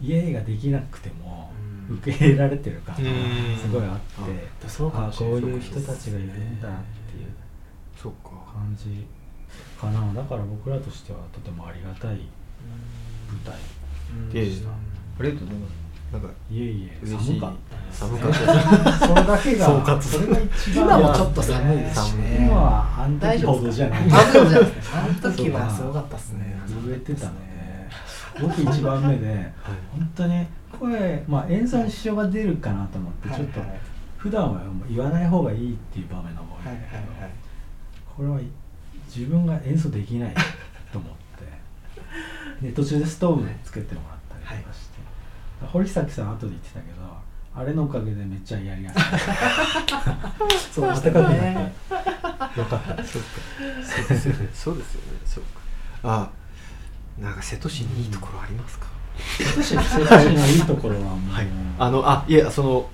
[0.00, 1.52] 家ができなくても
[1.88, 1.96] うん。
[1.96, 3.56] 受け入れられてる感がうん。
[3.58, 6.72] すごいあってだそうかあこういう人たちがいるんだっ
[7.10, 7.26] ていう
[8.00, 8.30] そうか。
[8.52, 9.06] 感じ
[9.80, 10.12] かな。
[10.14, 12.16] だから僕らとしてはとてもありがたい
[13.28, 13.54] 舞台
[14.30, 14.32] うん。
[14.32, 14.68] いやいや
[15.20, 15.81] ありがとうございます
[16.12, 17.52] なんかいえいえ寒かっ
[17.90, 22.36] た寒かったそれだけが総括それが一番今もちょっと寒いですしね。
[22.46, 24.02] 今はあん時ほどじゃない。
[24.10, 24.70] あそうじゃない。
[24.70, 26.00] ですかあの時はすごか。
[26.00, 27.88] ったですね震えてたので
[28.40, 29.52] 僕一番目で
[29.92, 30.46] 本当に
[30.78, 33.66] 声まあ演奏に支障が出るかなと思ってちょっとは
[34.18, 36.84] 普段はもう言わない方がいいっていう場面の方がはいはい
[37.22, 37.30] はい
[38.16, 38.38] これは
[39.06, 40.34] 自分が演奏できない
[40.92, 41.22] と思って。
[42.62, 44.81] で途中でストーブでつけてもらったりとかして、
[45.66, 47.00] 堀崎さん後で言ってたけど
[47.54, 49.02] あれのおかげでめっちゃやりやすい。
[50.72, 51.74] そうでした暖かくなってね
[52.56, 53.04] よかった。
[53.04, 53.28] そうか
[53.84, 54.48] そうですよね。
[54.54, 55.18] そうですよね。
[55.26, 55.60] そうか。
[56.04, 56.30] あ
[57.18, 58.86] なんか瀬戸市にいいところありますか、
[59.54, 61.46] 私瀬戸市のいいところはもう、はい。
[61.78, 62.90] あのあいやその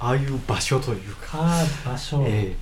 [0.00, 1.28] ああいう場所というか。
[1.34, 2.56] あー場所、え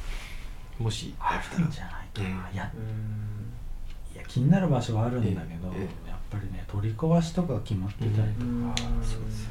[0.81, 0.83] え。
[0.83, 5.88] もしあるんじゃないかな、ええいや気になる場所はあるんだけど、ええやっ
[6.31, 8.75] ぱりね取り壊しとか決まってたりとか、うん。
[9.03, 9.49] そうです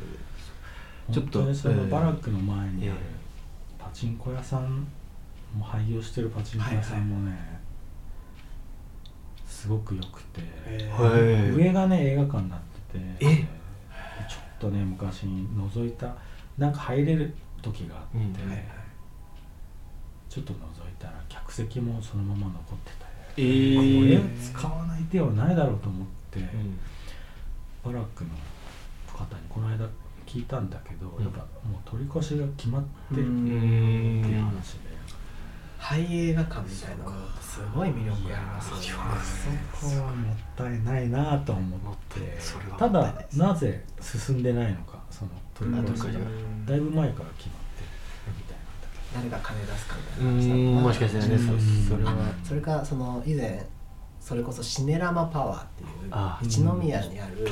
[1.11, 1.89] ちょっとそのええ。
[1.89, 3.15] バラックの前にあるえ。
[3.77, 4.87] パチンコ屋さん
[5.55, 7.59] も廃業してるパチンコ屋さんもね、
[9.45, 10.91] すごく良くて、え。
[10.91, 12.59] はい上がね映画館になっ
[12.91, 13.05] てて。
[13.19, 13.47] え？
[14.27, 16.15] ちょっとね昔に覗いた
[16.57, 18.33] なんか入れる時があって、うん。
[18.33, 18.65] はいはい。
[20.29, 20.59] ちょっと覗い
[20.99, 23.05] たら客席もそのまま残ってた
[23.37, 26.24] えこれえ使わない手はないだろうと思って、うん
[27.83, 28.29] バラックの
[29.13, 29.85] 方にこの間
[30.25, 31.23] 聞いたんだけど、うん。
[31.23, 34.89] やっぱもう取り越しが決まってるうってんいう話で、
[35.77, 39.03] ハイ映画館みたいなのすごい魅力がありますよね。
[39.73, 42.37] そこはもったいないなと思って。
[42.77, 46.09] ただなぜ進んでないのかその取り越しが。
[46.09, 47.87] うんだいぶ前から決まってる
[48.35, 48.57] みたい
[49.13, 50.83] なんだけ誰が金出すかみたういな話だん。
[50.83, 51.59] もしかしたらねうん。
[51.85, 52.11] そそれは。
[52.11, 53.63] あそれかその以前
[54.25, 57.51] それこそシネラマパワーっていうあ一宮にあるね。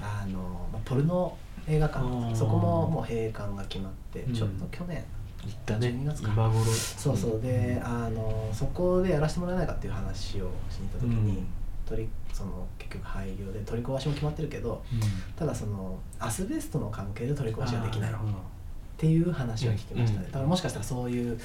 [0.00, 1.36] あのまあポルノ
[1.68, 4.32] 映画館そこももう閉館が決まってうん。
[4.32, 5.04] ちょっと去年
[5.44, 5.88] 行ったね。
[5.88, 6.64] 12月か今頃。
[6.64, 7.40] そうそう。
[7.42, 11.46] であのそこでやらせてもらえないかっていう話をしに行った時に、うん。
[11.84, 14.82] 取りその結局廃業で取り壊しも決まってるけどど、
[15.36, 18.10] ただそのアスベストの関係で取り壊しができない。
[18.10, 18.14] っ
[18.96, 20.32] ていう話を聞きましたね、うん。
[20.32, 21.38] だからもしかしたらそういう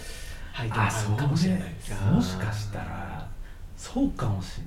[0.56, 1.94] 背景もああるかもしれないです。
[2.06, 3.21] もしかしたら
[3.82, 4.64] そうかもしん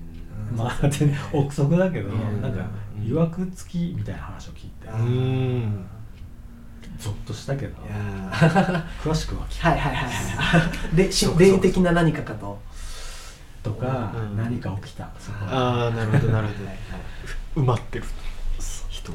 [0.50, 2.42] うんない、まあそうですね憶測だけど、うん。
[2.42, 2.66] なんか
[2.98, 3.06] うん。
[3.06, 5.86] いわくつきみたいな話を聞いて、あうーん。
[6.98, 7.74] ゾッとしたけど
[9.02, 10.70] 詳しくは聞はいはいはいはい。
[10.96, 12.60] でし霊的な何かかと？
[13.62, 14.36] とか、うん。
[14.36, 15.08] 何か起きた。
[15.18, 16.54] そこああなるほどなるほ
[17.56, 17.62] ど。
[17.62, 18.04] 埋まってる。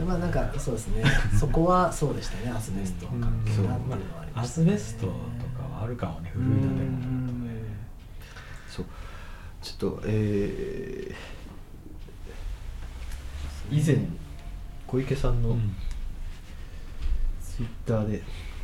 [0.05, 1.03] まあなんかそうですね。
[1.37, 2.51] そこはそうでしたね。
[2.55, 3.21] アスベストうん。
[3.21, 3.75] 関係なっていうのは
[4.21, 4.65] ありまアしたね。
[4.67, 6.31] スベストとかはあるかもね。
[6.33, 6.83] 古い建物だと。
[6.83, 7.61] ね
[8.69, 8.85] そう
[9.61, 13.97] ちょっとえー以前
[14.87, 15.75] 小池さんのうん。
[17.41, 18.23] ツイッターで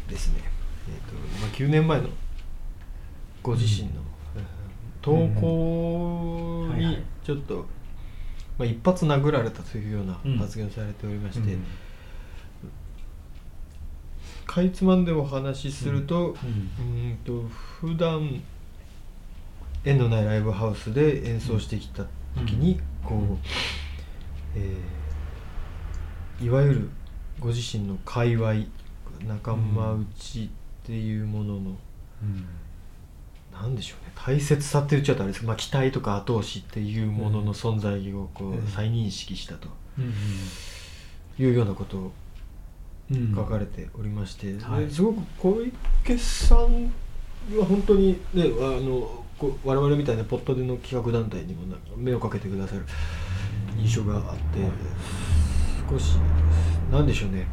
[0.10, 0.40] ですね、
[0.88, 2.08] えーとまあ、9年前の
[3.44, 3.96] ご自身の、
[4.38, 4.44] えー
[5.02, 7.68] 投稿にちょっと、
[8.58, 10.38] まあ、一発殴られたというようなうん。
[10.38, 11.64] 発言をされておりまして、うん。
[14.48, 18.42] かいつまんでお話しすると、うんと普段
[19.86, 23.38] 縁のないライブハウスで演奏してきた時に、こう、うん
[24.56, 25.06] えー
[26.42, 26.90] いわゆる
[27.40, 28.56] ご自身の界隈
[29.26, 30.50] 仲間内っ
[30.84, 32.46] ていうものの、うん。
[33.54, 34.12] なんでしょうね。
[34.16, 38.68] 大切さって言っちゃうとあれですけど、まあ、期待とか後押しっていうものの存在をこう、うん。
[38.68, 40.14] 再認識したとうん
[41.40, 42.12] いうようなことを
[43.12, 43.34] うん。
[43.34, 45.62] 書かれておりまして、すごく小
[46.04, 46.92] 池さん
[47.58, 48.46] は本当にねあ
[48.82, 52.86] の我々みたいなポットでの企画団体にも目をかけてくださる
[53.78, 54.60] 印象があって
[55.90, 56.16] 少し
[56.92, 57.48] なんでしょうね。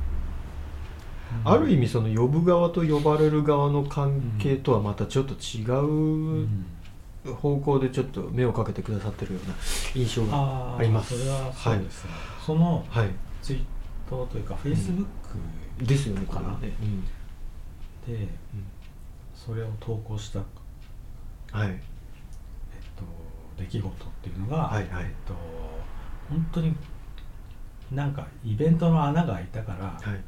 [1.44, 6.66] ある意味その呼ぶ側と呼ばれる側の関係とはまたちょっと違ううん
[7.24, 9.54] 方向でちょっと目をかけてくださってるような
[9.94, 11.18] 印象がああります。
[11.18, 12.10] それはそうですね、
[12.44, 13.08] そのはい、
[13.40, 13.64] ツイー
[14.08, 15.06] トというかフェイスブッ
[15.78, 16.26] クですよね。
[16.26, 16.72] こかなれはね。
[16.82, 17.04] うん。
[18.12, 18.28] で
[19.34, 20.42] それを投稿した、え
[21.52, 21.68] はい。
[21.68, 21.72] っ
[22.96, 23.04] と、
[23.62, 25.04] 出来事っていうのが、はいはい。
[25.04, 25.34] えっと、
[26.28, 26.74] 本当に
[27.92, 30.20] なんかイベントの穴が開いたからはい。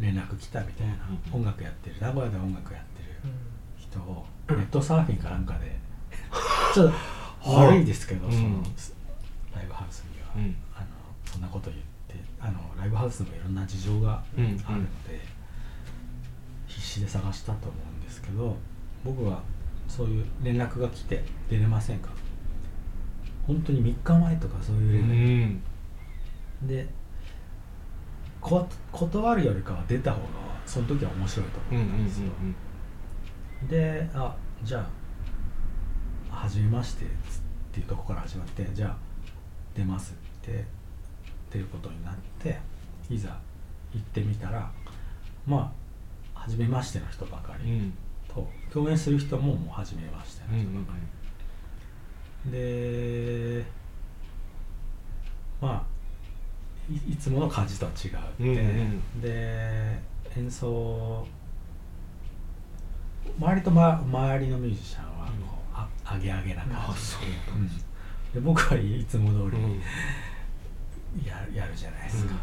[0.00, 3.32] 連絡来たみたいな、うん音楽やってる名古屋で音楽やってる
[3.78, 5.78] 人をネットサーフィンかなんかで
[6.74, 6.92] ちょっ
[7.44, 8.32] と悪いですけど、うん。
[8.32, 8.62] その
[9.54, 10.56] ライブハウスには、うん。
[10.74, 10.86] あの
[11.24, 14.58] そんなこと言ってあのライブハウスにもいろんな事情があるの
[15.04, 15.20] で、
[16.66, 18.56] 必死で探したと思うんですけど
[19.04, 19.42] 僕は
[19.96, 22.08] そういう連絡が来て出れませんか？
[23.46, 25.60] 本当に3日前とかそういうう連
[26.62, 26.66] 絡、ん。
[26.66, 26.88] で
[28.40, 30.24] こ断るよりかは出た方が
[30.66, 31.60] その時は面白いと。
[31.70, 32.32] 思ったんですよ、
[33.68, 34.80] であじゃ
[36.30, 37.08] あ初めましてっ
[37.72, 38.96] ていうところから始まってじゃあ
[39.76, 40.64] 出ますって
[41.52, 42.58] 出ることになって
[43.08, 43.38] いざ
[43.92, 44.72] 行ってみたら
[45.46, 45.72] ま
[46.34, 47.70] あ初めましての人ばかり。
[47.70, 47.94] うんうん
[48.34, 50.98] と共演する人ももう初めましてうんの人ばか
[52.44, 53.64] り、で
[55.60, 59.98] まあいいつもの感じとは違うって、で
[60.36, 61.26] 演奏
[63.38, 65.32] 周りと、ま、周りのミュージシャンはこ
[65.72, 67.68] う、あアゲアゲな感じあそううん。
[67.68, 69.50] で僕はいつも通うん。
[69.50, 72.34] りや,、やるじゃないですか、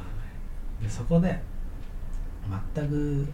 [0.81, 1.39] でそこで
[2.73, 3.27] 全く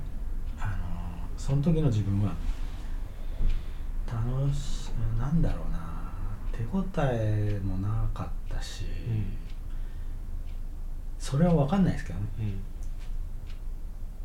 [1.38, 2.34] その時の自分は
[4.06, 6.12] 楽しなんだろうな
[6.52, 8.86] 手応えもなかったし、
[11.20, 12.26] それは分かんないですけどね。
[12.40, 12.60] うん。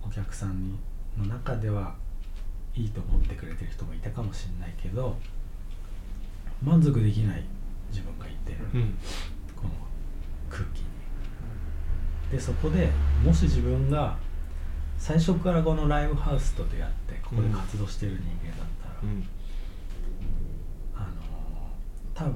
[0.09, 0.79] お客さんに
[1.17, 1.95] の中では
[2.75, 5.17] いいと思ってくれてる人もいたかもしれないけど
[6.63, 7.45] 満足できない
[7.91, 8.97] 自分がいて、うん。
[9.55, 9.71] この
[10.49, 10.87] 空気に。
[12.31, 12.89] でそこで
[13.23, 14.17] もし自分が
[15.03, 19.29] 最初からこのライブハウスと出会ってここで活動してる人間だったら、うん。
[20.95, 21.07] あの
[22.15, 22.35] 多分、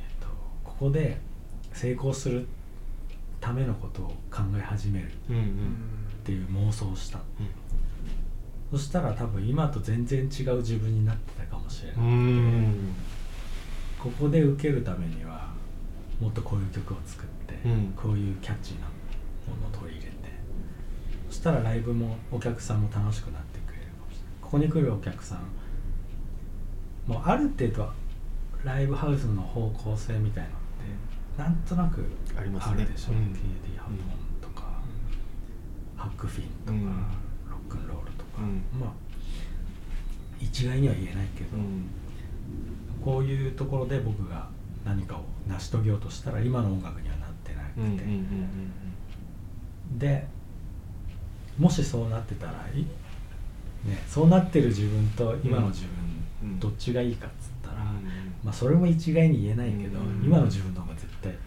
[0.00, 0.26] えっと、
[0.64, 1.20] ここで
[1.72, 2.44] 成功する
[3.40, 5.42] ためのことを考え始めるうんうん。
[5.42, 5.46] っ
[6.24, 8.76] ていう妄想をした、うん。
[8.76, 12.66] そしたら多分今と全然違う自分になってたかもしれなうい
[13.96, 15.50] ここで受けるためには
[16.20, 17.92] もっとこういう曲を作って、うん。
[17.96, 18.92] こういうキャッチーなも
[19.62, 20.09] のを取り入れて
[21.30, 24.26] そしたらライブもお客さんも楽しくなってくれるかもしれない。
[24.42, 25.38] ここに来るお客さん
[27.06, 27.88] もうある程度
[28.64, 30.58] ライブハウスの方向性みたいなのっ
[31.36, 32.04] てなんとなく
[32.36, 32.74] ありますね。
[32.78, 33.14] あるでしょ、う。
[33.14, 33.18] ん。
[33.18, 33.98] TAD ハーモン
[34.42, 34.82] とか、
[35.96, 36.84] ハックフィンとか、うん。
[36.86, 38.62] ロックンロールとか、うん。
[38.78, 38.90] まあ
[40.40, 41.86] 一概には言えないけど、うん。
[43.02, 44.48] こういうところで僕が
[44.84, 47.94] 何かを成し遂げようとしたら今の音楽にはなってなくて、うんうん
[49.90, 49.98] うん。
[49.98, 50.26] で
[51.60, 52.78] もしそうなってたらい、
[53.88, 55.90] ね、そうなってる自分と今の自分、
[56.50, 56.58] うん。
[56.58, 58.06] どっちがいいかっつったら、うん。
[58.42, 60.22] まあ、それも一概に言えないけど、うん。
[60.24, 61.38] 今の自分の方が絶対好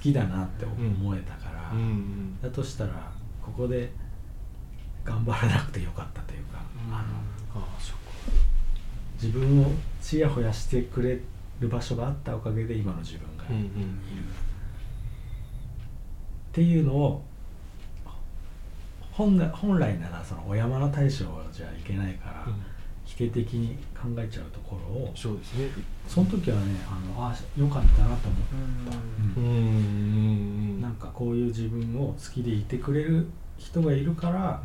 [0.00, 1.72] きだなって思えたから、
[2.40, 3.12] だとしたら
[3.42, 3.90] ここで
[5.04, 7.04] 頑張らなくてよかったというか、あ
[7.58, 7.66] の
[9.20, 11.20] 自分をちやほやしてくれ
[11.58, 13.70] る場所があったおかげで今の自分がいる、っ
[16.52, 17.24] ていうのを
[19.12, 22.48] 本来本来ならそのお山の大将じゃいけないから、
[23.04, 25.68] 否定的に考えちゃうところをそうですね。
[26.06, 28.40] その時はねあのあよかったなと思っ
[29.36, 29.44] た、うん。
[29.44, 29.52] うん。
[29.52, 30.80] うん。
[30.80, 33.26] なんかこういう自分を好きでいてくれる
[33.58, 34.62] 人がいるから、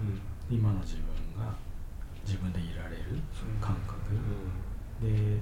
[0.50, 1.04] 今の自分
[1.44, 1.54] が
[2.26, 3.04] 自分でいられる
[3.60, 3.96] 感覚、
[5.02, 5.40] で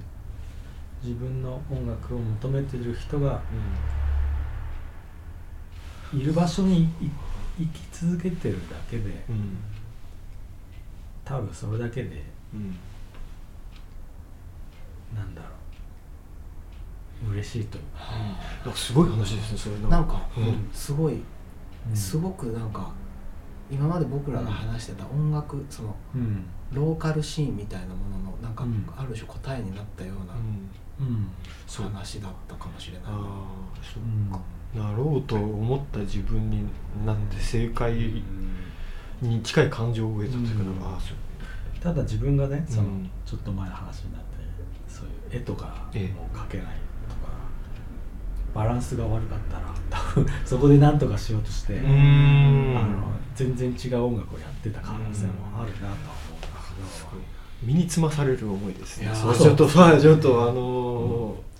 [1.02, 3.40] 自分の音楽を求めてる人が
[6.12, 7.10] いる場所にい
[7.58, 9.34] 生き続けてるだけでうん。
[9.36, 9.56] うん
[11.24, 12.76] 多分それだけでうん。
[15.16, 15.48] なんだろ
[17.30, 17.32] う。
[17.32, 18.00] 嬉しいというか、
[18.64, 20.68] なんかすごい話ですねそれなんか、うん。
[20.72, 21.96] すごいうん。
[21.96, 22.92] すごくなんか
[23.70, 26.44] 今まで僕らが話してた音楽そのうん。
[26.72, 28.86] ローカルシーンみたいなもののなんかうん。
[28.94, 30.36] ある種答えになったようなう
[31.04, 31.06] ん。
[31.06, 31.26] うん。
[31.66, 33.02] そう話だったかもしれない。
[33.06, 33.12] ああ
[33.82, 34.40] そうんっか
[34.74, 36.64] なろうと思った自分に
[37.06, 38.22] なんで正解
[39.20, 40.64] に近い感情を得たというかう
[41.78, 44.26] んただ自分がねその、うんちょっと前の話になって
[44.86, 46.66] そういう絵とかもええ描けない
[47.08, 47.32] とか、
[48.54, 55.90] バランスが悪かったら多分 そこで何とかしようとして、あの全然違う音楽をやってた可能性もあるなとは
[56.28, 57.22] 思うんけど、
[57.62, 59.08] 身につまされる思いですね。
[59.12, 61.53] ちょっとはい ちょっとあのー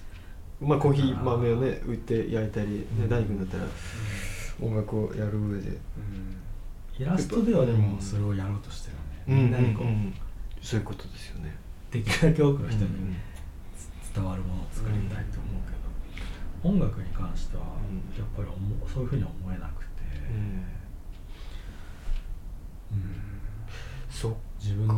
[0.61, 3.09] まあコーヒー豆をね売って焼いたり、ねうん。
[3.09, 3.65] 大工だったら
[4.63, 5.79] 音楽をやる上で。
[6.97, 8.91] イラストではでもそれをやろうとして
[9.27, 10.15] るよね、みんなにこう、うん
[10.63, 11.55] そういうことですよね。
[11.91, 13.17] できるだけ多くの人にうん
[14.15, 15.75] 伝わるものを作りたいと思うけ
[16.63, 17.99] ど、音楽に関してはうん。
[18.17, 20.65] やっぱり思うそういうふうに思えなくて、うん。
[24.09, 24.95] そう自分の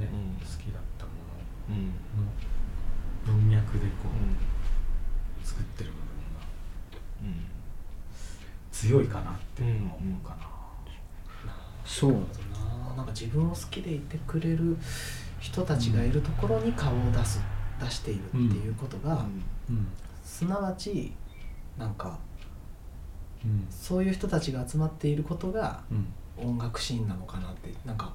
[0.00, 0.40] ね、うん。
[0.40, 1.12] 好きだったも
[1.68, 1.92] うん。
[3.28, 4.49] ののでこう
[5.60, 6.04] 作ってる部分
[6.34, 6.46] が
[7.22, 7.44] うん
[8.72, 11.52] 強いかなっていうのは思うかな、
[11.84, 12.12] そう。
[12.12, 12.18] な
[12.88, 14.76] ななんか自分を好きでいてくれる
[15.38, 17.40] 人たちがいるところに顔を出す
[17.78, 19.26] 出しているっていうことが、
[19.68, 19.86] うん。
[20.24, 21.12] すなわち
[21.76, 22.18] なんか
[23.44, 23.66] うん。
[23.70, 26.06] そういう人たちが集まっていることがうん。
[26.50, 28.12] 音楽シーンなのかなってなんか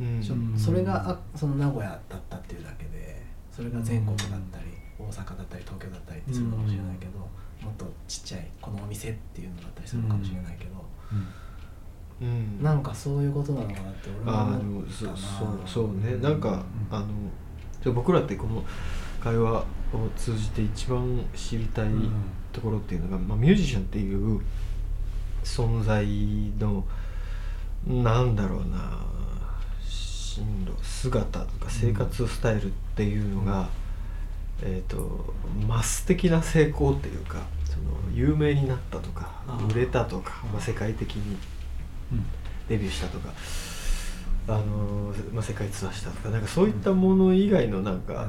[0.00, 0.22] うん。
[0.56, 3.22] それがあその名古屋だったっていうだけで
[3.54, 4.64] それが全国だったり
[5.08, 7.26] 大阪だったり東京だったりするかもしれないけども
[7.70, 10.70] っとちっちゃいこのお店っていうのだったりするかもしれないけど
[12.22, 12.62] うん。
[12.62, 15.10] なんかそういうことなのかなって俺は思ったな。
[15.10, 16.16] もそうそうね。
[16.20, 17.06] なんかあの
[17.82, 18.62] じゃあ僕らってこの
[19.20, 19.64] 会話を
[20.16, 22.12] 通じて一番知りたいうん。
[22.52, 24.40] ところっていうのが、まあ、ミュージシャンっていう
[25.44, 26.04] 存在
[26.58, 26.84] の
[27.86, 29.06] なんだろうな
[29.86, 33.68] 進路姿とか生活スタイルっていうのが、
[34.62, 35.34] えー、と
[35.66, 39.30] マス的な成功っていうかその有名になったとか
[39.72, 41.36] 売れたとか、まあ、世界的に
[42.12, 42.24] うん。
[42.70, 43.32] デビューしたとか、
[44.46, 48.28] あのーまあ、世界ツアーしたとかなんかそういったもの以外のなんか、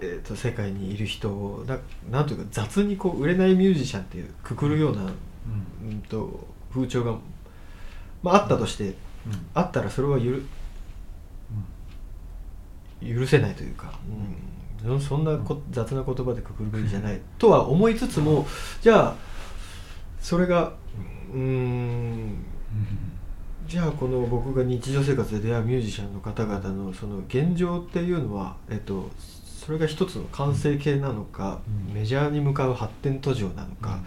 [0.00, 1.78] えー、と世界にいる人をな
[2.10, 5.04] なんというか雑にこう売れないミュージシャンっていうくくるような、う
[5.84, 5.88] ん。
[5.88, 7.18] うん、と風潮が、
[8.22, 8.94] まあ、あったとして、うん。
[9.54, 10.46] あったらそれはゆ
[13.02, 14.36] る許せないというか、うん、
[15.00, 18.46] そんなこ雑な言葉でくくるべきじゃないとは思いつつも
[18.80, 19.14] じゃあ
[20.20, 20.72] それが
[21.32, 22.44] うーん
[23.70, 29.08] じゃあこの僕が日常生活で出会うミュージシャンの方々のその現状っていうのは、えっと、
[29.46, 31.94] それが一つの完成形なのか、うん。
[31.94, 34.00] メジャーに向かう発展途上なのか、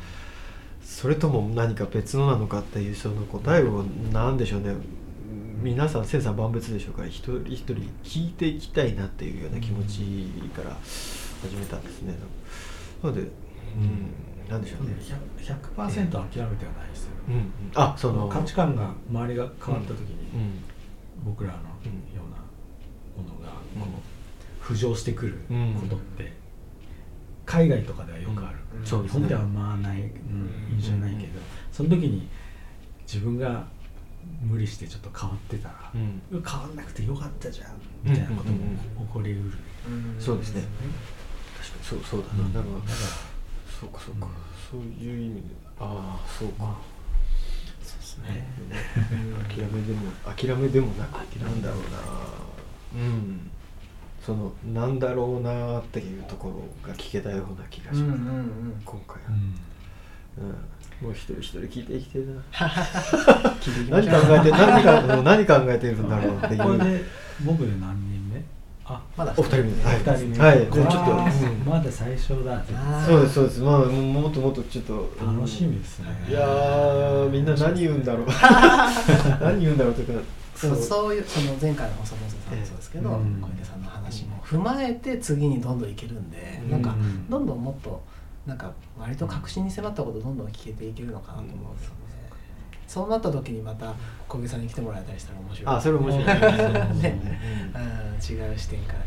[0.83, 4.75] それとも何か別のなのかっていうその答えを何でしょうね
[5.63, 10.75] 皆さん千差万別でしょうから一人一人聞いていきたいなっていうような気持ちから
[11.41, 12.13] 始めたんですね。
[13.01, 14.93] なので、うん、なんでしょうね。
[15.39, 20.63] 100%諦めてはないですよ、うん、あその価値観が周りが変わった時に、うん。
[21.23, 21.59] 僕らのよ
[22.15, 22.17] う
[23.17, 23.53] なものが
[24.61, 25.75] 浮上してくるうん。
[25.79, 26.33] ことって
[27.45, 28.85] 海外とかではよくある、うん。
[28.85, 29.27] そうですね。
[29.27, 31.39] 日本ではまない、うん、印象ないけど、
[31.71, 32.27] その時に
[33.05, 33.65] 自分が
[34.41, 37.71] 無理してちょっと変わってたら、うん変わんなくてよかったじゃん
[38.03, 38.57] みたいなことも
[39.07, 39.53] 起こりうる、
[40.19, 40.63] そうですね。
[41.57, 41.83] 確かに。
[41.83, 42.53] そうそうだな、うん。
[42.53, 42.95] だからだから
[43.79, 44.31] そうかそうか、うん。
[44.69, 45.47] そういう意味で。
[45.79, 46.77] ああそうか、
[47.81, 48.47] そうですね。
[49.47, 51.17] 諦めでも諦めでもなく。
[51.37, 51.87] なんだろうな
[52.95, 53.51] うん。
[54.25, 56.49] そのなんだろうなっていうとこ
[56.83, 58.81] ろが聞けたような気がします、うんうんうん。
[58.85, 60.45] 今回は、うん。
[60.49, 60.55] うん
[61.03, 62.41] もう一人一人聞いていきてえな。
[63.99, 66.63] 何考えて何か何考えてるんだろうっていう。
[66.63, 67.03] これで
[67.43, 68.41] 僕で何人目？
[68.85, 69.63] あまだお二人目。
[69.63, 69.97] ですはい。
[69.97, 70.95] 二人目はいちょっと。
[70.95, 71.29] は
[71.65, 72.63] うんまだ最初だ
[73.05, 73.59] そうですそうです。
[73.59, 75.11] まあももっともっとちょっと。
[75.19, 76.05] 楽しみですね。
[76.29, 78.27] いやーみんな何言うんだろう。
[79.43, 80.23] 何言うんだろうというか。
[80.55, 81.13] そうそう。
[81.13, 83.41] いうその前回の細野さんもそうですけど、うん。
[83.41, 86.71] 小出さんの話も踏まえて次にどんどんいけるんで、うん。
[86.71, 86.95] なんか
[87.29, 88.01] どんどんもっと
[88.45, 91.95] なんか割と確信に迫ったことどんどん聞けていけるのかなと思うんですよね、
[92.87, 93.93] そうなった時にまた
[94.27, 95.75] 小出さんに来てもらえたりしたら面白い。
[95.75, 96.25] あそれ面白い。
[97.01, 97.71] ね。
[97.73, 98.99] うん違う視点から。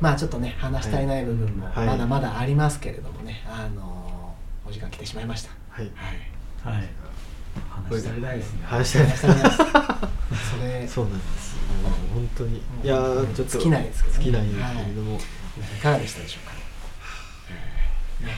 [0.00, 1.86] まあちょっとね話し足りない部分もはい。
[1.86, 4.34] まだまだありますけれどもね、あの
[4.66, 5.50] お時間来てしまいました。
[5.70, 5.90] はい。
[5.94, 6.76] はい。
[6.76, 6.88] はい。
[7.90, 8.60] 話し足りないですね。
[8.64, 10.86] 話したい話し足りないですそれ。
[10.88, 11.56] そうなんです。
[11.82, 12.58] もう本当に。
[12.58, 14.24] いやーちょっと尽きないですけどね。
[14.24, 15.20] 尽きないですけれども、い。
[15.82, 16.52] かがでしたでしょうか。
[18.26, 18.32] ね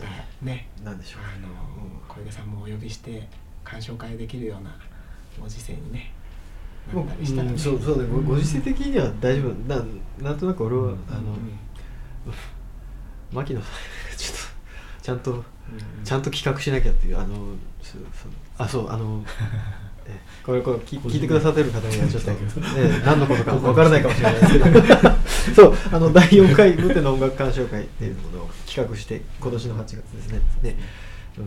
[0.00, 0.06] は
[0.42, 0.68] いね。
[0.84, 1.22] なんでしょう。
[1.22, 1.48] あの
[2.08, 3.28] 小出さんもお呼びして
[3.64, 4.76] 鑑賞会できるような
[5.40, 6.12] ご時世にね
[6.94, 8.08] なったりしたそうそうね。
[8.08, 9.54] ごご時世的には大丈夫。
[9.68, 10.90] なんなんとなく俺は、うん。
[11.08, 11.36] あの、
[13.32, 13.70] 牧野さん
[14.16, 14.44] ちょっと
[15.02, 15.44] ちゃんと
[16.04, 17.98] ちゃんと企画しなきゃっていうあのそそ
[18.58, 19.83] あそうあのえ
[20.44, 22.38] これこれ聞聞いてくださってる方にはちょっと、ね、
[23.04, 24.64] 何のことかわからないかもしれないですけど。
[25.54, 30.40] そうあの第4回無手の音楽鑑賞会っていうものを企画して今年の8月ですね。
[30.62, 30.76] で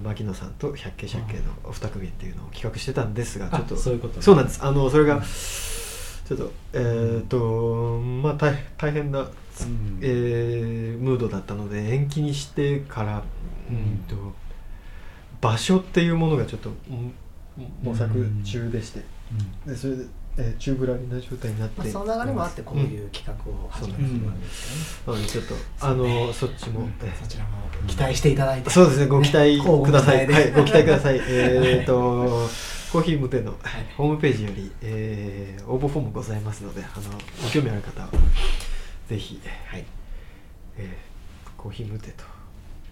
[0.03, 4.21] 牧野さんと百景百景のお二組っていうのを企画してたんですがちょっとあそういうことね。
[4.21, 4.59] そうなんです。
[4.61, 9.99] あのそれがちょっとえっ、とまあ大大変なうん。
[10.01, 13.23] えームードだったので延期にしてから、
[13.69, 14.03] うん。
[14.07, 14.15] と
[15.41, 17.13] 場所っていうものがちょっとうん
[17.81, 19.01] 模索中でして、
[19.65, 20.05] でそれで、
[20.37, 26.87] えー、中ぐらいな状態になって、まあ、その流れもあってこういう企画を始めるわけですね、うん、ちょっとあのそっちも、
[27.21, 27.49] そちらも
[27.87, 31.19] 期待していただいて、そうですねご期待ください、はい、ご期待ください。
[31.27, 32.49] えっと、
[32.91, 33.55] コーヒー無添の
[33.97, 37.11] ホームページより、えー、応募フォームございますのであの
[37.43, 38.09] ご興味ある方は
[39.09, 39.85] ぜひ、はい。
[40.77, 42.23] えー、コーヒー無添と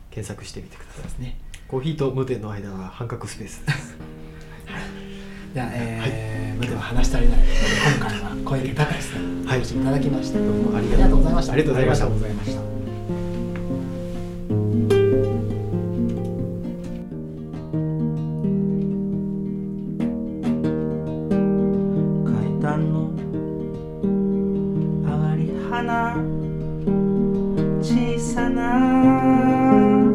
[0.09, 1.37] 検索してみてください、ね、
[1.67, 3.95] コーヒーと無添の間は半角スペースです。
[5.53, 7.39] じゃあ、えー、はい、では話し足りない。
[7.97, 10.39] 今回は小池隆さん、はい、いただきました。
[10.39, 11.53] どうもありがとうございました。
[11.53, 12.65] ありがとうございました。
[27.81, 30.11] 小さな